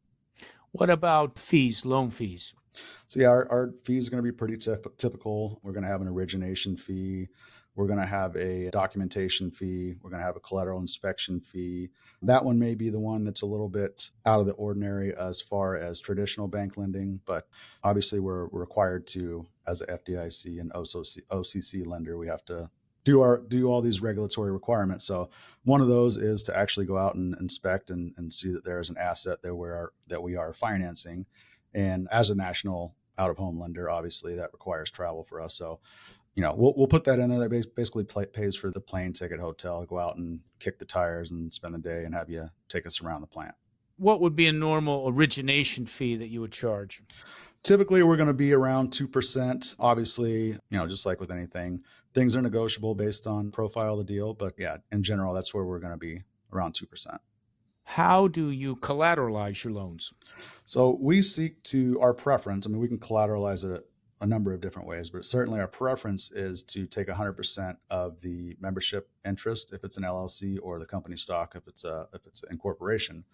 What 0.72 0.90
about 0.90 1.38
fees, 1.38 1.84
loan 1.84 2.10
fees? 2.10 2.54
So 3.08 3.20
yeah, 3.20 3.28
our, 3.28 3.50
our 3.50 3.74
fee 3.84 3.98
is 3.98 4.08
going 4.08 4.22
to 4.22 4.30
be 4.30 4.36
pretty 4.36 4.56
typical. 4.56 5.58
We're 5.62 5.72
going 5.72 5.82
to 5.82 5.88
have 5.88 6.00
an 6.00 6.08
origination 6.08 6.76
fee. 6.76 7.28
We're 7.80 7.86
going 7.86 7.98
to 7.98 8.04
have 8.04 8.36
a 8.36 8.68
documentation 8.72 9.50
fee. 9.50 9.94
We're 10.02 10.10
going 10.10 10.20
to 10.20 10.26
have 10.26 10.36
a 10.36 10.40
collateral 10.40 10.80
inspection 10.80 11.40
fee. 11.40 11.88
That 12.20 12.44
one 12.44 12.58
may 12.58 12.74
be 12.74 12.90
the 12.90 13.00
one 13.00 13.24
that's 13.24 13.40
a 13.40 13.46
little 13.46 13.70
bit 13.70 14.10
out 14.26 14.38
of 14.38 14.44
the 14.44 14.52
ordinary 14.52 15.16
as 15.16 15.40
far 15.40 15.78
as 15.78 15.98
traditional 15.98 16.46
bank 16.46 16.76
lending, 16.76 17.20
but 17.24 17.48
obviously 17.82 18.20
we're 18.20 18.48
required 18.48 19.06
to, 19.08 19.46
as 19.66 19.80
a 19.80 19.86
FDIC 19.86 20.60
and 20.60 20.70
OCC, 20.74 21.86
lender, 21.86 22.18
we 22.18 22.26
have 22.26 22.44
to 22.44 22.68
do 23.04 23.22
our 23.22 23.38
do 23.38 23.68
all 23.68 23.80
these 23.80 24.02
regulatory 24.02 24.52
requirements. 24.52 25.06
So 25.06 25.30
one 25.64 25.80
of 25.80 25.88
those 25.88 26.18
is 26.18 26.42
to 26.42 26.54
actually 26.54 26.84
go 26.84 26.98
out 26.98 27.14
and 27.14 27.34
inspect 27.40 27.88
and, 27.88 28.12
and 28.18 28.30
see 28.30 28.52
that 28.52 28.62
there 28.62 28.80
is 28.80 28.90
an 28.90 28.98
asset 28.98 29.40
that 29.40 29.54
we 29.54 29.68
are 29.68 29.94
that 30.08 30.22
we 30.22 30.36
are 30.36 30.52
financing. 30.52 31.24
And 31.72 32.08
as 32.12 32.28
a 32.28 32.34
national 32.34 32.94
out 33.20 33.30
of 33.30 33.36
home 33.36 33.60
lender, 33.60 33.88
obviously 33.88 34.34
that 34.36 34.52
requires 34.52 34.90
travel 34.90 35.24
for 35.24 35.40
us. 35.40 35.54
So, 35.54 35.80
you 36.34 36.42
know, 36.42 36.54
we'll, 36.54 36.74
we'll 36.76 36.86
put 36.86 37.04
that 37.04 37.18
in 37.18 37.30
there. 37.30 37.40
That 37.40 37.74
basically 37.74 38.04
pays 38.04 38.56
for 38.56 38.70
the 38.70 38.80
plane 38.80 39.12
ticket, 39.12 39.40
hotel, 39.40 39.84
go 39.84 39.98
out 39.98 40.16
and 40.16 40.40
kick 40.58 40.78
the 40.78 40.84
tires 40.84 41.30
and 41.30 41.52
spend 41.52 41.74
the 41.74 41.78
day 41.78 42.04
and 42.04 42.14
have 42.14 42.30
you 42.30 42.48
take 42.68 42.86
us 42.86 43.02
around 43.02 43.20
the 43.20 43.26
plant. 43.26 43.54
What 43.96 44.20
would 44.20 44.34
be 44.34 44.46
a 44.46 44.52
normal 44.52 45.08
origination 45.08 45.86
fee 45.86 46.16
that 46.16 46.28
you 46.28 46.40
would 46.40 46.52
charge? 46.52 47.02
Typically, 47.62 48.02
we're 48.02 48.16
going 48.16 48.28
to 48.28 48.32
be 48.32 48.54
around 48.54 48.90
2%. 48.90 49.74
Obviously, 49.78 50.46
you 50.46 50.58
know, 50.70 50.86
just 50.86 51.04
like 51.04 51.20
with 51.20 51.30
anything, 51.30 51.82
things 52.14 52.34
are 52.34 52.42
negotiable 52.42 52.94
based 52.94 53.26
on 53.26 53.50
profile 53.50 53.92
of 53.92 54.06
the 54.06 54.12
deal. 54.12 54.32
But 54.32 54.54
yeah, 54.56 54.78
in 54.90 55.02
general, 55.02 55.34
that's 55.34 55.52
where 55.52 55.64
we're 55.64 55.80
going 55.80 55.92
to 55.92 55.98
be 55.98 56.22
around 56.52 56.74
2%. 56.74 57.18
How 57.84 58.28
do 58.28 58.50
you 58.50 58.76
collateralize 58.76 59.64
your 59.64 59.72
loans? 59.72 60.14
So 60.64 60.96
we 61.00 61.22
seek 61.22 61.62
to 61.64 62.00
our 62.00 62.14
preference. 62.14 62.64
I 62.64 62.70
mean, 62.70 62.78
we 62.78 62.88
can 62.88 62.98
collateralize 62.98 63.68
it 63.70 63.89
a 64.20 64.26
number 64.26 64.52
of 64.52 64.60
different 64.60 64.86
ways, 64.86 65.10
but 65.10 65.24
certainly 65.24 65.60
our 65.60 65.68
preference 65.68 66.30
is 66.32 66.62
to 66.64 66.86
take 66.86 67.08
100% 67.08 67.76
of 67.90 68.20
the 68.20 68.56
membership 68.60 69.08
interest 69.24 69.72
if 69.72 69.82
it's 69.82 69.96
an 69.96 70.02
LLC 70.02 70.58
or 70.62 70.78
the 70.78 70.86
company 70.86 71.16
stock 71.16 71.54
if 71.56 71.66
it's 71.66 71.84
a 71.84 72.06
if 72.12 72.26
it's 72.26 72.42
an 72.42 72.50
incorporation. 72.52 73.24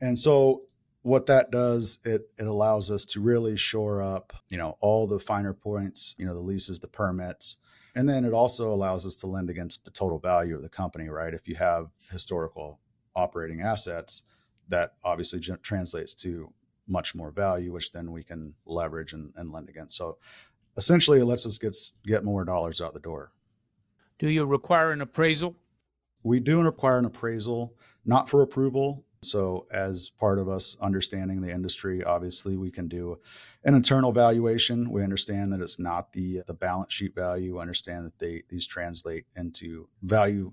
And 0.00 0.18
so 0.18 0.62
what 1.02 1.26
that 1.26 1.50
does 1.50 1.98
it 2.04 2.28
it 2.38 2.46
allows 2.46 2.90
us 2.90 3.04
to 3.04 3.20
really 3.20 3.56
shore 3.56 4.02
up 4.02 4.32
you 4.48 4.58
know 4.58 4.76
all 4.80 5.06
the 5.06 5.18
finer 5.18 5.54
points 5.54 6.14
you 6.18 6.26
know 6.26 6.34
the 6.34 6.40
leases 6.40 6.78
the 6.78 6.88
permits 6.88 7.58
and 7.94 8.08
then 8.08 8.24
it 8.24 8.32
also 8.32 8.72
allows 8.72 9.06
us 9.06 9.14
to 9.14 9.26
lend 9.26 9.48
against 9.48 9.84
the 9.84 9.90
total 9.92 10.18
value 10.18 10.56
of 10.56 10.62
the 10.62 10.68
company 10.68 11.08
right 11.08 11.34
if 11.34 11.46
you 11.46 11.54
have 11.54 11.88
historical 12.10 12.80
operating 13.14 13.60
assets 13.60 14.22
that 14.68 14.94
obviously 15.04 15.40
translates 15.62 16.14
to 16.14 16.52
much 16.88 17.14
more 17.14 17.30
value 17.30 17.72
which 17.72 17.92
then 17.92 18.10
we 18.10 18.22
can 18.22 18.54
leverage 18.66 19.12
and, 19.12 19.32
and 19.36 19.52
lend 19.52 19.68
against 19.68 19.96
so 19.96 20.18
essentially 20.76 21.20
it 21.20 21.24
lets 21.24 21.46
us 21.46 21.58
get 21.58 21.76
get 22.06 22.24
more 22.24 22.44
dollars 22.44 22.80
out 22.80 22.94
the 22.94 23.00
door 23.00 23.32
do 24.18 24.28
you 24.28 24.44
require 24.44 24.90
an 24.90 25.00
appraisal 25.00 25.56
we 26.22 26.40
do 26.40 26.60
require 26.60 26.98
an 26.98 27.04
appraisal 27.04 27.74
not 28.04 28.28
for 28.28 28.42
approval 28.42 29.04
so, 29.22 29.66
as 29.72 30.10
part 30.10 30.38
of 30.38 30.48
us 30.48 30.76
understanding 30.80 31.40
the 31.40 31.50
industry, 31.50 32.04
obviously 32.04 32.56
we 32.56 32.70
can 32.70 32.86
do 32.86 33.18
an 33.64 33.74
internal 33.74 34.12
valuation. 34.12 34.90
We 34.90 35.02
understand 35.02 35.52
that 35.52 35.60
it's 35.60 35.78
not 35.78 36.12
the 36.12 36.42
the 36.46 36.54
balance 36.54 36.92
sheet 36.92 37.14
value. 37.14 37.56
We 37.56 37.60
understand 37.60 38.06
that 38.06 38.18
they 38.18 38.44
these 38.48 38.66
translate 38.66 39.26
into 39.34 39.88
value 40.02 40.52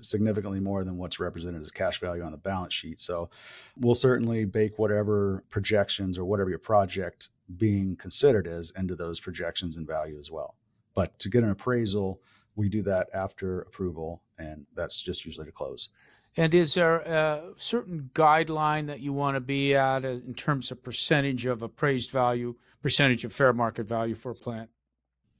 significantly 0.00 0.60
more 0.60 0.84
than 0.84 0.96
what's 0.96 1.20
represented 1.20 1.62
as 1.62 1.70
cash 1.70 2.00
value 2.00 2.22
on 2.22 2.32
the 2.32 2.38
balance 2.38 2.74
sheet. 2.74 3.00
So, 3.00 3.30
we'll 3.78 3.94
certainly 3.94 4.44
bake 4.44 4.78
whatever 4.78 5.44
projections 5.50 6.18
or 6.18 6.24
whatever 6.24 6.50
your 6.50 6.58
project 6.58 7.30
being 7.56 7.96
considered 7.96 8.46
is 8.46 8.72
into 8.76 8.94
those 8.94 9.20
projections 9.20 9.76
and 9.76 9.86
value 9.86 10.18
as 10.18 10.30
well. 10.30 10.56
But 10.94 11.18
to 11.20 11.28
get 11.28 11.42
an 11.42 11.50
appraisal, 11.50 12.20
we 12.56 12.68
do 12.68 12.82
that 12.82 13.08
after 13.12 13.60
approval, 13.62 14.22
and 14.38 14.66
that's 14.74 15.00
just 15.02 15.24
usually 15.24 15.46
to 15.46 15.52
close. 15.52 15.88
And 16.36 16.52
is 16.54 16.74
there 16.74 16.96
a 16.96 17.52
certain 17.56 18.10
guideline 18.12 18.88
that 18.88 19.00
you 19.00 19.12
want 19.12 19.36
to 19.36 19.40
be 19.40 19.74
at 19.74 20.04
in 20.04 20.34
terms 20.34 20.70
of 20.70 20.82
percentage 20.82 21.46
of 21.46 21.62
appraised 21.62 22.10
value, 22.10 22.56
percentage 22.82 23.24
of 23.24 23.32
fair 23.32 23.52
market 23.52 23.86
value 23.86 24.14
for 24.14 24.32
a 24.32 24.34
plant? 24.34 24.70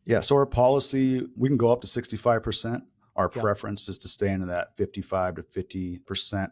Yeah, 0.05 0.21
so 0.21 0.37
our 0.37 0.47
policy, 0.47 1.27
we 1.37 1.49
can 1.49 1.57
go 1.57 1.73
up 1.73 1.81
to 1.81 1.87
65%. 1.87 2.83
Our 3.16 3.30
yeah. 3.35 3.42
preference 3.42 3.88
is 3.88 3.99
to 3.99 4.09
stay 4.09 4.33
in 4.33 4.47
that 4.47 4.76
55 4.76 5.37
to 5.37 5.42
50% 5.42 6.00
mm-hmm. 6.02 6.50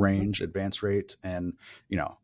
range 0.00 0.36
mm-hmm. 0.36 0.44
advance 0.44 0.82
rate. 0.82 1.16
And, 1.22 1.54
you 1.88 1.96
know, 1.96 2.16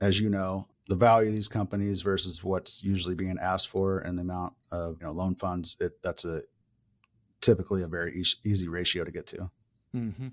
as 0.00 0.20
you 0.20 0.28
know, 0.28 0.66
the 0.90 0.96
value 0.96 1.28
of 1.28 1.34
these 1.34 1.48
companies 1.48 2.02
versus 2.02 2.42
what's 2.42 2.82
usually 2.82 3.14
being 3.14 3.38
asked 3.40 3.68
for 3.68 4.00
and 4.00 4.18
the 4.18 4.22
amount 4.22 4.54
of 4.72 4.96
you 5.00 5.06
know 5.06 5.12
loan 5.12 5.36
funds, 5.36 5.76
it, 5.78 6.02
that's 6.02 6.24
a 6.24 6.42
typically 7.40 7.82
a 7.82 7.86
very 7.86 8.24
easy 8.44 8.68
ratio 8.68 9.04
to 9.04 9.10
get 9.10 9.26
to. 9.28 9.50
Mm-hmm. 9.94 10.28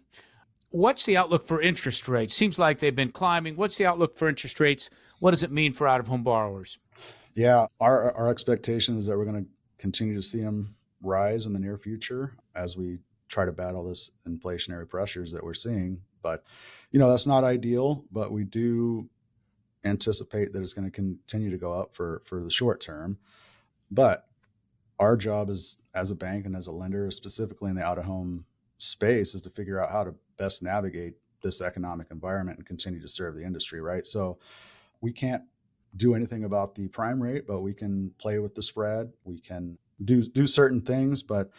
What's 0.72 1.06
the 1.06 1.16
outlook 1.16 1.46
for 1.46 1.62
interest 1.62 2.08
rates? 2.08 2.36
Seems 2.36 2.60
like 2.60 2.80
they've 2.80 2.96
been 2.96 3.12
climbing. 3.12 3.56
What's 3.56 3.78
the 3.78 3.86
outlook 3.86 4.16
for 4.16 4.28
interest 4.28 4.60
rates? 4.60 4.90
What 5.20 5.32
does 5.32 5.44
it 5.44 5.52
mean 5.52 5.74
for 5.74 5.88
out 5.88 6.00
of 6.00 6.08
home 6.08 6.24
borrowers? 6.24 6.80
Yeah, 7.36 7.68
our, 7.80 8.12
our 8.14 8.30
expectation 8.30 8.98
is 8.98 9.06
that 9.06 9.18
we're 9.18 9.26
going 9.26 9.46
to 9.46 9.50
continue 9.78 10.16
to 10.16 10.22
see 10.22 10.42
them 10.42 10.76
rise 11.02 11.46
in 11.46 11.54
the 11.54 11.60
near 11.60 11.78
future 11.78 12.36
as 12.56 12.76
we 12.78 13.00
try 13.28 13.46
to 13.46 13.52
battle 13.52 13.84
this 13.88 14.12
inflationary 14.28 14.88
pressures 14.88 15.32
that 15.32 15.44
we're 15.44 15.54
seeing. 15.54 16.02
But, 16.22 16.44
you 16.92 17.00
know, 17.00 17.10
that's 17.10 17.28
not 17.28 17.44
ideal, 17.44 18.06
but 18.12 18.32
we 18.32 18.44
do 18.44 19.10
anticipate 19.86 20.54
that 20.54 20.62
it's 20.62 20.74
going 20.74 20.90
to 20.90 20.92
continue 20.92 21.52
to 21.52 21.58
go 21.58 21.74
up 21.74 21.96
for, 21.96 22.22
for 22.26 22.44
the 22.44 22.52
short 22.52 22.82
term. 22.82 23.18
But 23.92 24.28
our 25.00 25.16
job 25.16 25.50
is 25.50 25.78
as 25.94 26.12
a 26.12 26.16
bank 26.16 26.46
and 26.46 26.56
as 26.56 26.68
a 26.68 26.72
lender, 26.72 27.10
specifically 27.12 27.70
in 27.70 27.76
the 27.76 27.84
out 27.84 27.98
of 27.98 28.06
home 28.06 28.46
space, 28.78 29.36
is 29.36 29.42
to 29.42 29.50
figure 29.50 29.82
out 29.82 29.92
how 29.92 30.04
to 30.04 30.16
best 30.38 30.64
navigate 30.64 31.16
this 31.42 31.62
economic 31.62 32.08
environment 32.12 32.58
and 32.58 32.68
continue 32.68 33.02
to 33.02 33.10
serve 33.10 33.36
the 33.36 33.44
industry, 33.44 33.80
right? 33.80 34.06
So 34.06 34.40
we 35.02 35.12
can't 35.12 35.44
do 35.96 36.16
anything 36.16 36.44
about 36.44 36.76
the 36.76 36.88
prime 36.88 37.22
rate, 37.22 37.46
but 37.48 37.62
we 37.62 37.74
can 37.74 38.14
play 38.20 38.40
with 38.40 38.56
the 38.56 38.62
spread. 38.62 39.12
We 39.24 39.40
can 39.40 39.78
do 40.04 40.24
do 40.24 40.48
certain 40.48 40.82
things, 40.82 41.24
but 41.24 41.50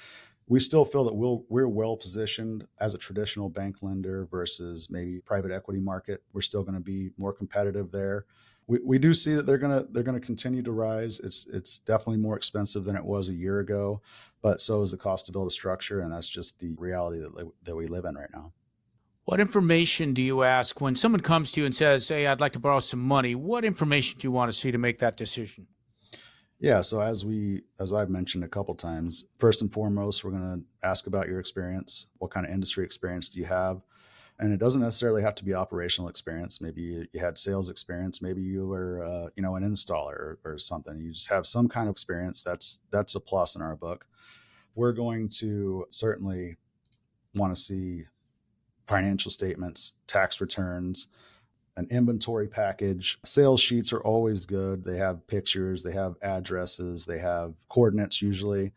we 0.49 0.61
still 0.61 0.85
feel 0.85 1.05
that 1.05 1.15
we'll, 1.15 1.45
we're 1.49 1.69
well 1.69 1.97
positioned 1.97 2.67
as 2.81 2.95
a 2.95 2.99
traditional 2.99 3.51
bank 3.51 3.77
lender 3.83 4.27
versus 4.31 4.89
maybe 4.91 5.21
private 5.21 5.53
equity 5.53 5.81
market. 5.81 6.23
We're 6.33 6.41
still 6.41 6.63
going 6.63 6.75
to 6.75 6.81
be 6.81 7.11
more 7.19 7.35
competitive 7.35 7.93
there. 7.93 8.25
We, 8.67 8.81
we 8.83 8.99
do 8.99 9.13
see 9.13 9.35
that 9.35 9.47
they're 9.47 9.59
going 9.59 9.79
to 9.79 9.91
they're 9.91 10.03
going 10.03 10.19
to 10.19 10.27
continue 10.27 10.63
to 10.63 10.73
rise. 10.73 11.21
It's 11.21 11.47
it's 11.53 11.79
definitely 11.81 12.19
more 12.19 12.37
expensive 12.37 12.85
than 12.85 12.97
it 12.97 13.05
was 13.05 13.29
a 13.29 13.35
year 13.35 13.61
ago, 13.61 14.03
but 14.43 14.61
so 14.61 14.83
is 14.83 14.91
the 14.91 14.97
cost 14.97 15.27
to 15.27 15.33
build 15.33 15.49
a 15.49 15.51
structure, 15.51 16.01
and 16.01 16.13
that's 16.13 16.29
just 16.29 16.59
the 16.59 16.75
reality 16.75 17.21
that 17.21 17.51
that 17.65 17.77
we 17.77 17.87
live 17.87 18.05
in 18.05 18.15
right 18.15 18.31
now. 18.33 18.53
What 19.25 19.41
information 19.41 20.15
do 20.15 20.23
you 20.23 20.43
ask 20.43 20.81
when 20.81 20.97
someone 20.97 21.21
comes 21.21 21.53
to 21.53 21.61
you 21.61 21.67
and 21.67 21.77
says, 21.77 22.09
Hey, 22.09 22.27
I'd 22.27 22.41
like 22.41 22.55
to 22.55 22.59
borrow 22.59 22.81
some 22.81 23.01
money? 23.01 23.35
What 23.35 23.65
information 23.65 24.19
do 24.19 24.27
you 24.27 24.33
want 24.33 24.51
to 24.51 24.59
see 24.59 24.71
to 24.71 24.79
make 24.79 24.99
that 24.99 25.19
decision? 25.19 25.67
Yeah, 26.61 26.81
so 26.81 27.01
as 27.01 27.25
we 27.25 27.63
as 27.79 27.93
I've 27.93 28.11
mentioned 28.11 28.43
a 28.43 28.49
couple 28.49 28.75
times, 28.75 29.27
first 29.39 29.63
and 29.63 29.73
foremost, 29.73 30.25
we're 30.25 30.33
going 30.33 30.65
to 30.65 30.87
ask 30.87 31.07
about 31.07 31.29
your 31.29 31.39
experience. 31.39 32.09
What 32.19 32.33
kind 32.33 32.45
of 32.45 32.53
industry 32.53 32.85
experience 32.85 33.29
do 33.29 33.39
you 33.39 33.47
have? 33.47 33.83
And 34.41 34.53
it 34.53 34.59
doesn't 34.59 34.83
necessarily 34.83 35.23
have 35.23 35.35
to 35.37 35.45
be 35.45 35.55
operational 35.55 36.09
experience. 36.09 36.61
Maybe 36.61 36.81
you, 36.81 37.07
you 37.13 37.21
had 37.21 37.37
sales 37.39 37.71
experience. 37.71 38.23
Maybe 38.23 38.41
you 38.41 38.69
were, 38.69 39.05
uh, 39.05 39.31
you 39.37 39.43
know, 39.43 39.57
an 39.57 39.69
installer 39.69 40.13
or, 40.13 40.39
or 40.45 40.59
something. 40.59 41.01
You 41.01 41.13
just 41.13 41.29
have 41.29 41.47
some 41.47 41.69
kind 41.69 41.89
of 41.89 41.93
experience. 41.93 42.43
That's 42.43 42.81
that's 42.91 43.15
a 43.15 43.21
plus 43.21 43.57
in 43.57 43.63
our 43.63 43.77
book. 43.77 44.07
We're 44.75 44.93
going 44.93 45.29
to 45.41 45.87
certainly 45.91 46.57
want 47.35 47.55
to 47.55 47.61
see 47.61 48.05
financial 48.87 49.31
statements, 49.31 49.93
tax 50.07 50.41
returns, 50.41 51.09
an 51.79 51.87
inventory 51.93 52.49
package. 52.49 53.19
Sales 53.25 53.61
sheets 53.61 53.93
are 53.93 54.01
always 54.01 54.45
good. 54.45 54.85
They 54.85 54.99
have 54.99 55.25
pictures, 55.29 55.85
they 55.85 55.93
have 55.93 56.17
addresses, 56.23 57.05
they 57.05 57.19
have 57.19 57.55
coordinates 57.69 58.21
usually. 58.21 58.73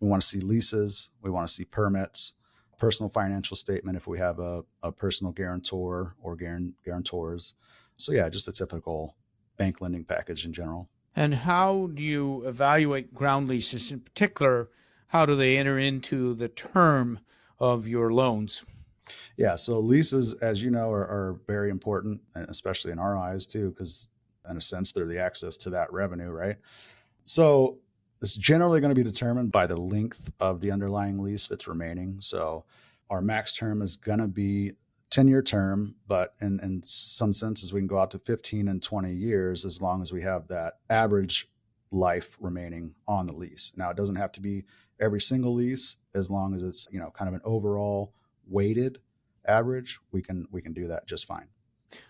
We 0.00 0.08
want 0.08 0.20
to 0.20 0.28
see 0.28 0.40
leases, 0.40 1.08
we 1.22 1.30
want 1.30 1.48
to 1.48 1.54
see 1.54 1.64
permits, 1.64 2.34
personal 2.78 3.08
financial 3.08 3.56
statement 3.56 3.96
if 3.96 4.06
we 4.06 4.18
have 4.18 4.38
a, 4.38 4.64
a 4.82 4.92
personal 4.92 5.32
guarantor 5.32 6.14
or 6.20 6.36
guarantors. 6.36 7.54
So, 7.96 8.12
yeah, 8.12 8.28
just 8.28 8.48
a 8.48 8.52
typical 8.52 9.16
bank 9.56 9.80
lending 9.80 10.04
package 10.04 10.44
in 10.44 10.52
general. 10.52 10.90
And 11.16 11.34
how 11.34 11.88
do 11.94 12.02
you 12.02 12.44
evaluate 12.46 13.14
ground 13.14 13.48
leases 13.48 13.90
in 13.90 14.00
particular? 14.00 14.68
How 15.06 15.24
do 15.24 15.34
they 15.36 15.56
enter 15.56 15.78
into 15.78 16.34
the 16.34 16.48
term 16.48 17.20
of 17.58 17.88
your 17.88 18.12
loans? 18.12 18.64
Yeah, 19.36 19.56
so 19.56 19.78
leases, 19.78 20.34
as 20.34 20.62
you 20.62 20.70
know, 20.70 20.90
are, 20.90 21.06
are 21.06 21.40
very 21.46 21.70
important, 21.70 22.20
especially 22.34 22.92
in 22.92 22.98
our 22.98 23.16
eyes 23.16 23.46
too, 23.46 23.70
because 23.70 24.08
in 24.48 24.56
a 24.56 24.60
sense 24.60 24.92
they're 24.92 25.06
the 25.06 25.18
access 25.18 25.56
to 25.58 25.70
that 25.70 25.92
revenue, 25.92 26.30
right? 26.30 26.56
So 27.24 27.78
it's 28.20 28.36
generally 28.36 28.80
going 28.80 28.94
to 28.94 29.00
be 29.00 29.08
determined 29.08 29.52
by 29.52 29.66
the 29.66 29.76
length 29.76 30.32
of 30.40 30.60
the 30.60 30.70
underlying 30.70 31.18
lease 31.18 31.46
that's 31.46 31.66
remaining. 31.66 32.16
So 32.20 32.64
our 33.10 33.20
max 33.20 33.54
term 33.54 33.82
is 33.82 33.96
going 33.96 34.20
to 34.20 34.28
be 34.28 34.72
10 35.10 35.28
year 35.28 35.42
term, 35.42 35.94
but 36.08 36.34
in, 36.40 36.58
in 36.60 36.82
some 36.84 37.32
senses, 37.32 37.72
we 37.72 37.80
can 37.80 37.86
go 37.86 37.98
out 37.98 38.10
to 38.12 38.18
15 38.18 38.68
and 38.68 38.82
20 38.82 39.12
years 39.12 39.64
as 39.64 39.80
long 39.80 40.00
as 40.00 40.12
we 40.12 40.22
have 40.22 40.48
that 40.48 40.78
average 40.88 41.48
life 41.90 42.36
remaining 42.40 42.94
on 43.06 43.26
the 43.26 43.32
lease. 43.32 43.72
Now, 43.76 43.90
it 43.90 43.96
doesn't 43.96 44.16
have 44.16 44.32
to 44.32 44.40
be 44.40 44.64
every 44.98 45.20
single 45.20 45.52
lease 45.52 45.96
as 46.14 46.30
long 46.30 46.54
as 46.54 46.62
it's, 46.62 46.88
you 46.90 46.98
know, 46.98 47.10
kind 47.10 47.28
of 47.28 47.34
an 47.34 47.42
overall 47.44 48.14
weighted 48.48 48.98
average, 49.46 49.98
we 50.10 50.22
can 50.22 50.46
we 50.50 50.62
can 50.62 50.72
do 50.72 50.88
that 50.88 51.06
just 51.06 51.26
fine. 51.26 51.48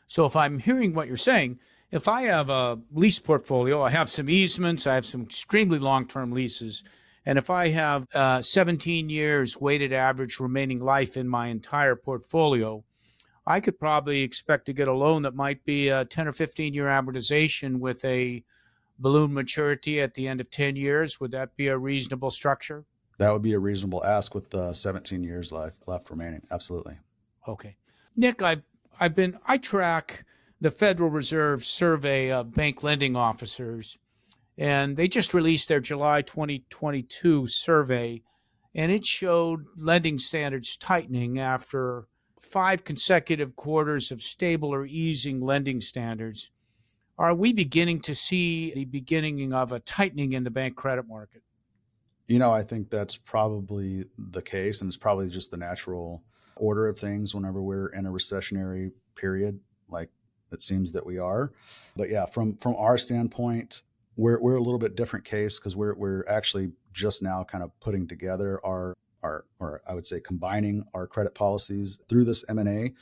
So 0.07 0.27
if 0.27 0.37
I'm 0.37 0.59
hearing 0.59 0.95
what 0.95 1.09
you're 1.09 1.17
saying, 1.17 1.59
if 1.91 2.09
I 2.09 2.23
have 2.23 2.49
a 2.49 2.79
lease 2.93 3.19
portfolio, 3.19 3.83
I 3.83 3.91
have 3.91 4.09
some 4.09 4.31
easements, 4.31 4.87
I 4.87 4.95
have 4.95 5.05
some 5.05 5.23
extremely 5.23 5.79
long-term 5.79 6.33
leases, 6.33 6.85
and 7.25 7.39
if 7.39 7.51
I 7.51 7.69
have 7.69 8.07
uh, 8.15 8.43
17 8.43 9.09
years 9.09 9.61
weighted 9.61 9.93
average 9.93 10.41
remaining 10.41 10.81
life 10.81 11.17
in 11.17 11.29
my 11.29 11.49
entire 11.49 11.97
portfolio, 11.97 12.85
I 13.47 13.61
could 13.61 13.79
probably 13.79 14.23
expect 14.23 14.67
to 14.67 14.73
get 14.73 14.89
a 14.89 14.93
loan 14.93 15.23
that 15.23 15.35
might 15.35 15.65
be 15.65 15.89
a 15.89 16.05
10 16.05 16.29
or 16.29 16.33
15 16.33 16.75
year 16.75 16.87
amortization 16.87 17.79
with 17.79 18.05
a 18.05 18.45
balloon 18.99 19.35
maturity 19.35 20.01
at 20.01 20.15
the 20.15 20.29
end 20.29 20.41
of 20.41 20.51
10 20.51 20.77
years. 20.77 21.21
Would 21.21 21.33
that 21.33 21.57
be 21.57 21.69
a 21.69 21.79
reasonable 21.79 22.31
structure? 22.31 22.85
That 23.19 23.33
would 23.33 23.43
be 23.43 23.53
a 23.53 23.59
reasonable 23.59 24.05
ask 24.05 24.35
with 24.35 24.51
the 24.51 24.73
17 24.73 25.23
years 25.23 25.53
left, 25.53 25.87
left 25.87 26.11
remaining. 26.11 26.43
Absolutely. 26.51 26.99
Okay. 27.47 27.77
Nick, 28.17 28.43
I've, 28.43 28.63
I've 28.99 29.15
been, 29.15 29.39
I 29.47 29.59
track 29.59 30.25
the 30.61 30.71
Federal 30.71 31.11
Reserve 31.11 31.65
survey 31.65 32.31
of 32.31 32.55
bank 32.55 32.83
lending 32.83 33.17
officers, 33.17 33.99
and 34.57 34.97
they 34.97 35.09
just 35.09 35.35
released 35.35 35.69
their 35.69 35.81
July 35.81 36.23
2022 36.23 37.47
survey, 37.47 38.23
and 38.75 38.93
it 38.93 39.05
showed 39.05 39.67
lending 39.77 40.19
standards 40.19 40.77
tightening 40.77 41.39
after 41.39 42.07
five 42.41 42.85
consecutive 42.85 43.57
quarters 43.57 44.11
of 44.11 44.21
stable 44.21 44.75
or 44.75 44.85
easing 44.85 45.41
lending 45.41 45.81
standards. 45.81 46.51
Are 47.19 47.35
we 47.35 47.53
beginning 47.53 48.01
to 48.03 48.15
see 48.15 48.73
the 48.73 48.85
beginning 48.85 49.53
of 49.53 49.73
a 49.73 49.81
tightening 49.81 50.33
in 50.33 50.45
the 50.45 50.51
bank 50.51 50.77
credit 50.77 51.07
market? 51.07 51.43
You 52.27 52.39
know, 52.39 52.53
I 52.53 52.63
think 52.63 52.91
that's 52.91 53.17
probably 53.17 54.05
the 54.17 54.43
case, 54.43 54.81
and 54.81 54.89
it's 54.89 54.97
probably 54.97 55.29
just 55.29 55.51
the 55.51 55.57
natural 55.57 56.23
order 56.57 56.89
of 56.89 56.99
things 56.99 57.35
whenever 57.35 57.63
we're 57.63 57.89
in 57.89 58.07
a 58.07 58.11
recessionary 58.11 58.93
period, 59.17 59.59
like 59.89 60.11
it 60.53 60.63
seems 60.63 60.93
that 60.93 61.05
we 61.05 61.19
are. 61.19 61.53
But 61.97 62.11
yeah, 62.11 62.27
from 62.27 62.57
from 62.59 62.77
our 62.77 62.99
standpoint, 62.99 63.83
we're 64.17 64.41
we're 64.41 64.57
a 64.57 64.63
little 64.63 64.79
bit 64.79 64.97
different 64.97 65.25
case 65.25 65.59
because 65.59 65.77
we're 65.77 65.95
we're 65.95 66.25
actually 66.29 66.73
just 66.93 67.23
now 67.23 67.45
kind 67.45 67.65
of 67.65 67.79
putting 67.81 68.07
together 68.07 68.61
our 68.65 68.95
our 69.23 69.45
or 69.61 69.83
I 69.87 69.95
would 69.95 70.07
say 70.07 70.21
combining 70.21 70.85
our 70.95 71.07
credit 71.07 71.35
policies 71.35 71.99
through 72.09 72.25
this 72.25 72.45
M 72.49 72.59
and 72.59 72.69
A. 72.69 72.93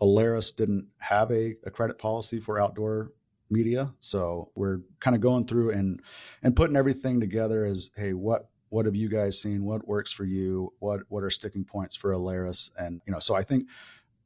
Alerus 0.00 0.54
didn't 0.54 0.88
have 0.98 1.30
a, 1.30 1.56
a 1.64 1.70
credit 1.70 1.98
policy 1.98 2.40
for 2.40 2.58
outdoor 2.58 3.12
media, 3.50 3.92
so 4.00 4.50
we're 4.54 4.80
kind 4.98 5.14
of 5.14 5.20
going 5.20 5.46
through 5.46 5.70
and 5.70 6.00
and 6.42 6.56
putting 6.56 6.76
everything 6.76 7.20
together 7.20 7.64
as 7.64 7.90
hey, 7.96 8.14
what 8.14 8.48
what 8.70 8.86
have 8.86 8.96
you 8.96 9.08
guys 9.08 9.40
seen? 9.40 9.64
What 9.64 9.86
works 9.86 10.10
for 10.12 10.24
you? 10.24 10.72
What 10.78 11.02
what 11.08 11.22
are 11.22 11.30
sticking 11.30 11.64
points 11.64 11.96
for 11.96 12.12
Alerus? 12.12 12.70
And 12.78 13.02
you 13.06 13.12
know, 13.12 13.18
so 13.18 13.34
I 13.34 13.42
think 13.42 13.68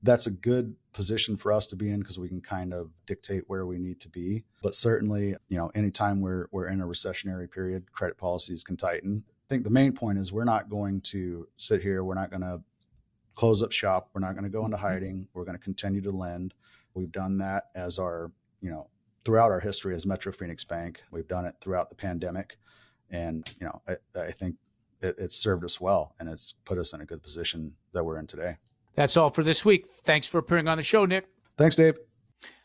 that's 0.03 0.27
a 0.27 0.31
good 0.31 0.77
position 0.93 1.37
for 1.37 1.51
us 1.51 1.67
to 1.67 1.77
be 1.77 1.91
in 1.91 2.01
because 2.01 2.19
we 2.19 2.29
can 2.29 2.41
kind 2.41 2.73
of 2.73 2.91
dictate 3.07 3.45
where 3.47 3.67
we 3.67 3.79
need 3.79 4.01
to 4.01 4.09
be. 4.09 4.45
But 4.63 4.75
certainly, 4.75 5.35
you 5.49 5.57
know, 5.57 5.71
anytime 5.75 6.21
we're 6.21 6.47
we're 6.53 6.69
in 6.69 6.81
a 6.81 6.87
recessionary 6.87 7.51
period, 7.51 7.91
credit 7.93 8.19
policies 8.19 8.63
can 8.63 8.77
tighten. 8.77 9.25
I 9.27 9.47
think 9.49 9.65
the 9.65 9.71
main 9.71 9.93
point 9.93 10.19
is 10.19 10.33
we're 10.33 10.45
not 10.45 10.69
going 10.69 11.01
to 11.03 11.49
sit 11.57 11.83
here. 11.83 12.05
We're 12.05 12.15
not 12.15 12.31
going 12.31 12.43
to 12.43 12.63
close 13.35 13.63
up 13.63 13.73
shop. 13.73 14.11
We're 14.15 14.21
not 14.21 14.33
going 14.33 14.45
to 14.45 14.51
go 14.51 14.65
into 14.65 14.77
mm-hmm. 14.77 14.87
hiding. 14.87 15.29
We're 15.35 15.45
going 15.45 15.57
to 15.57 15.63
continue 15.63 16.01
to 16.03 16.11
lend. 16.11 16.55
We've 16.95 17.13
done 17.13 17.39
that 17.39 17.65
as 17.75 17.99
our, 17.99 18.31
you 18.61 18.71
know, 18.71 18.89
throughout 19.25 19.51
our 19.51 19.61
history 19.61 19.95
as 19.95 20.07
Metro 20.07 20.33
Phoenix 20.33 20.65
Bank. 20.65 21.03
We've 21.11 21.27
done 21.27 21.45
it 21.45 21.57
throughout 21.61 21.91
the 21.91 21.97
pandemic. 21.97 22.59
And, 23.15 23.49
you 23.61 23.67
know, 23.67 23.81
I, 23.89 24.21
I 24.21 24.31
think 24.33 24.57
it, 25.01 25.15
it's 25.19 25.37
served 25.37 25.65
us 25.65 25.81
well 25.81 26.15
and 26.19 26.29
it's 26.29 26.55
put 26.65 26.79
us 26.79 26.93
in 26.93 27.01
a 27.01 27.05
good 27.05 27.23
position 27.23 27.75
that 27.93 28.05
we're 28.05 28.19
in 28.19 28.27
today. 28.27 28.57
That's 28.97 29.17
all 29.17 29.31
for 29.31 29.45
this 29.45 29.65
week. 29.65 29.87
Thanks 30.03 30.27
for 30.27 30.39
appearing 30.39 30.69
on 30.69 30.77
the 30.77 30.83
show, 30.83 31.05
Nick. 31.05 31.27
Thanks, 31.57 31.77
Dave. 31.77 31.97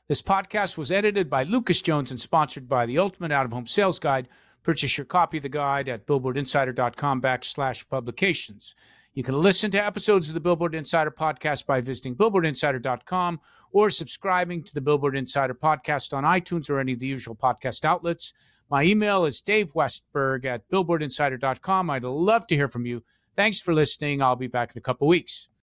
This 0.07 0.21
podcast 0.23 0.75
was 0.75 0.91
edited 0.91 1.29
by 1.29 1.43
Lucas 1.43 1.81
Jones 1.81 2.09
and 2.09 2.19
sponsored 2.19 2.67
by 2.67 2.87
the 2.87 2.97
Ultimate 2.97 3.31
Out 3.31 3.45
of 3.45 3.53
Home 3.53 3.67
Sales 3.67 3.99
Guide. 3.99 4.27
Purchase 4.63 4.97
your 4.97 5.05
copy 5.05 5.37
of 5.37 5.43
the 5.43 5.49
guide 5.49 5.87
at 5.87 6.07
billboardinsider.com 6.07 7.21
backslash 7.21 7.87
publications. 7.87 8.75
You 9.13 9.23
can 9.23 9.39
listen 9.39 9.69
to 9.71 9.83
episodes 9.83 10.27
of 10.27 10.33
the 10.33 10.39
Billboard 10.39 10.73
Insider 10.73 11.11
podcast 11.11 11.65
by 11.65 11.81
visiting 11.81 12.15
billboardinsider.com 12.15 13.39
or 13.71 13.89
subscribing 13.89 14.63
to 14.63 14.73
the 14.73 14.81
Billboard 14.81 15.15
Insider 15.15 15.53
podcast 15.53 16.13
on 16.13 16.23
iTunes 16.23 16.69
or 16.69 16.79
any 16.79 16.93
of 16.93 16.99
the 16.99 17.07
usual 17.07 17.35
podcast 17.35 17.85
outlets. 17.85 18.33
My 18.69 18.83
email 18.83 19.25
is 19.25 19.41
Dave 19.41 19.73
Westberg 19.73 20.45
at 20.45 20.69
billboardinsider.com. 20.69 21.89
I'd 21.89 22.03
love 22.03 22.45
to 22.47 22.55
hear 22.55 22.67
from 22.67 22.85
you. 22.85 23.03
Thanks 23.35 23.59
for 23.59 23.73
listening. 23.73 24.21
I'll 24.21 24.35
be 24.35 24.47
back 24.47 24.71
in 24.75 24.77
a 24.77 24.81
couple 24.81 25.07
weeks. 25.07 25.49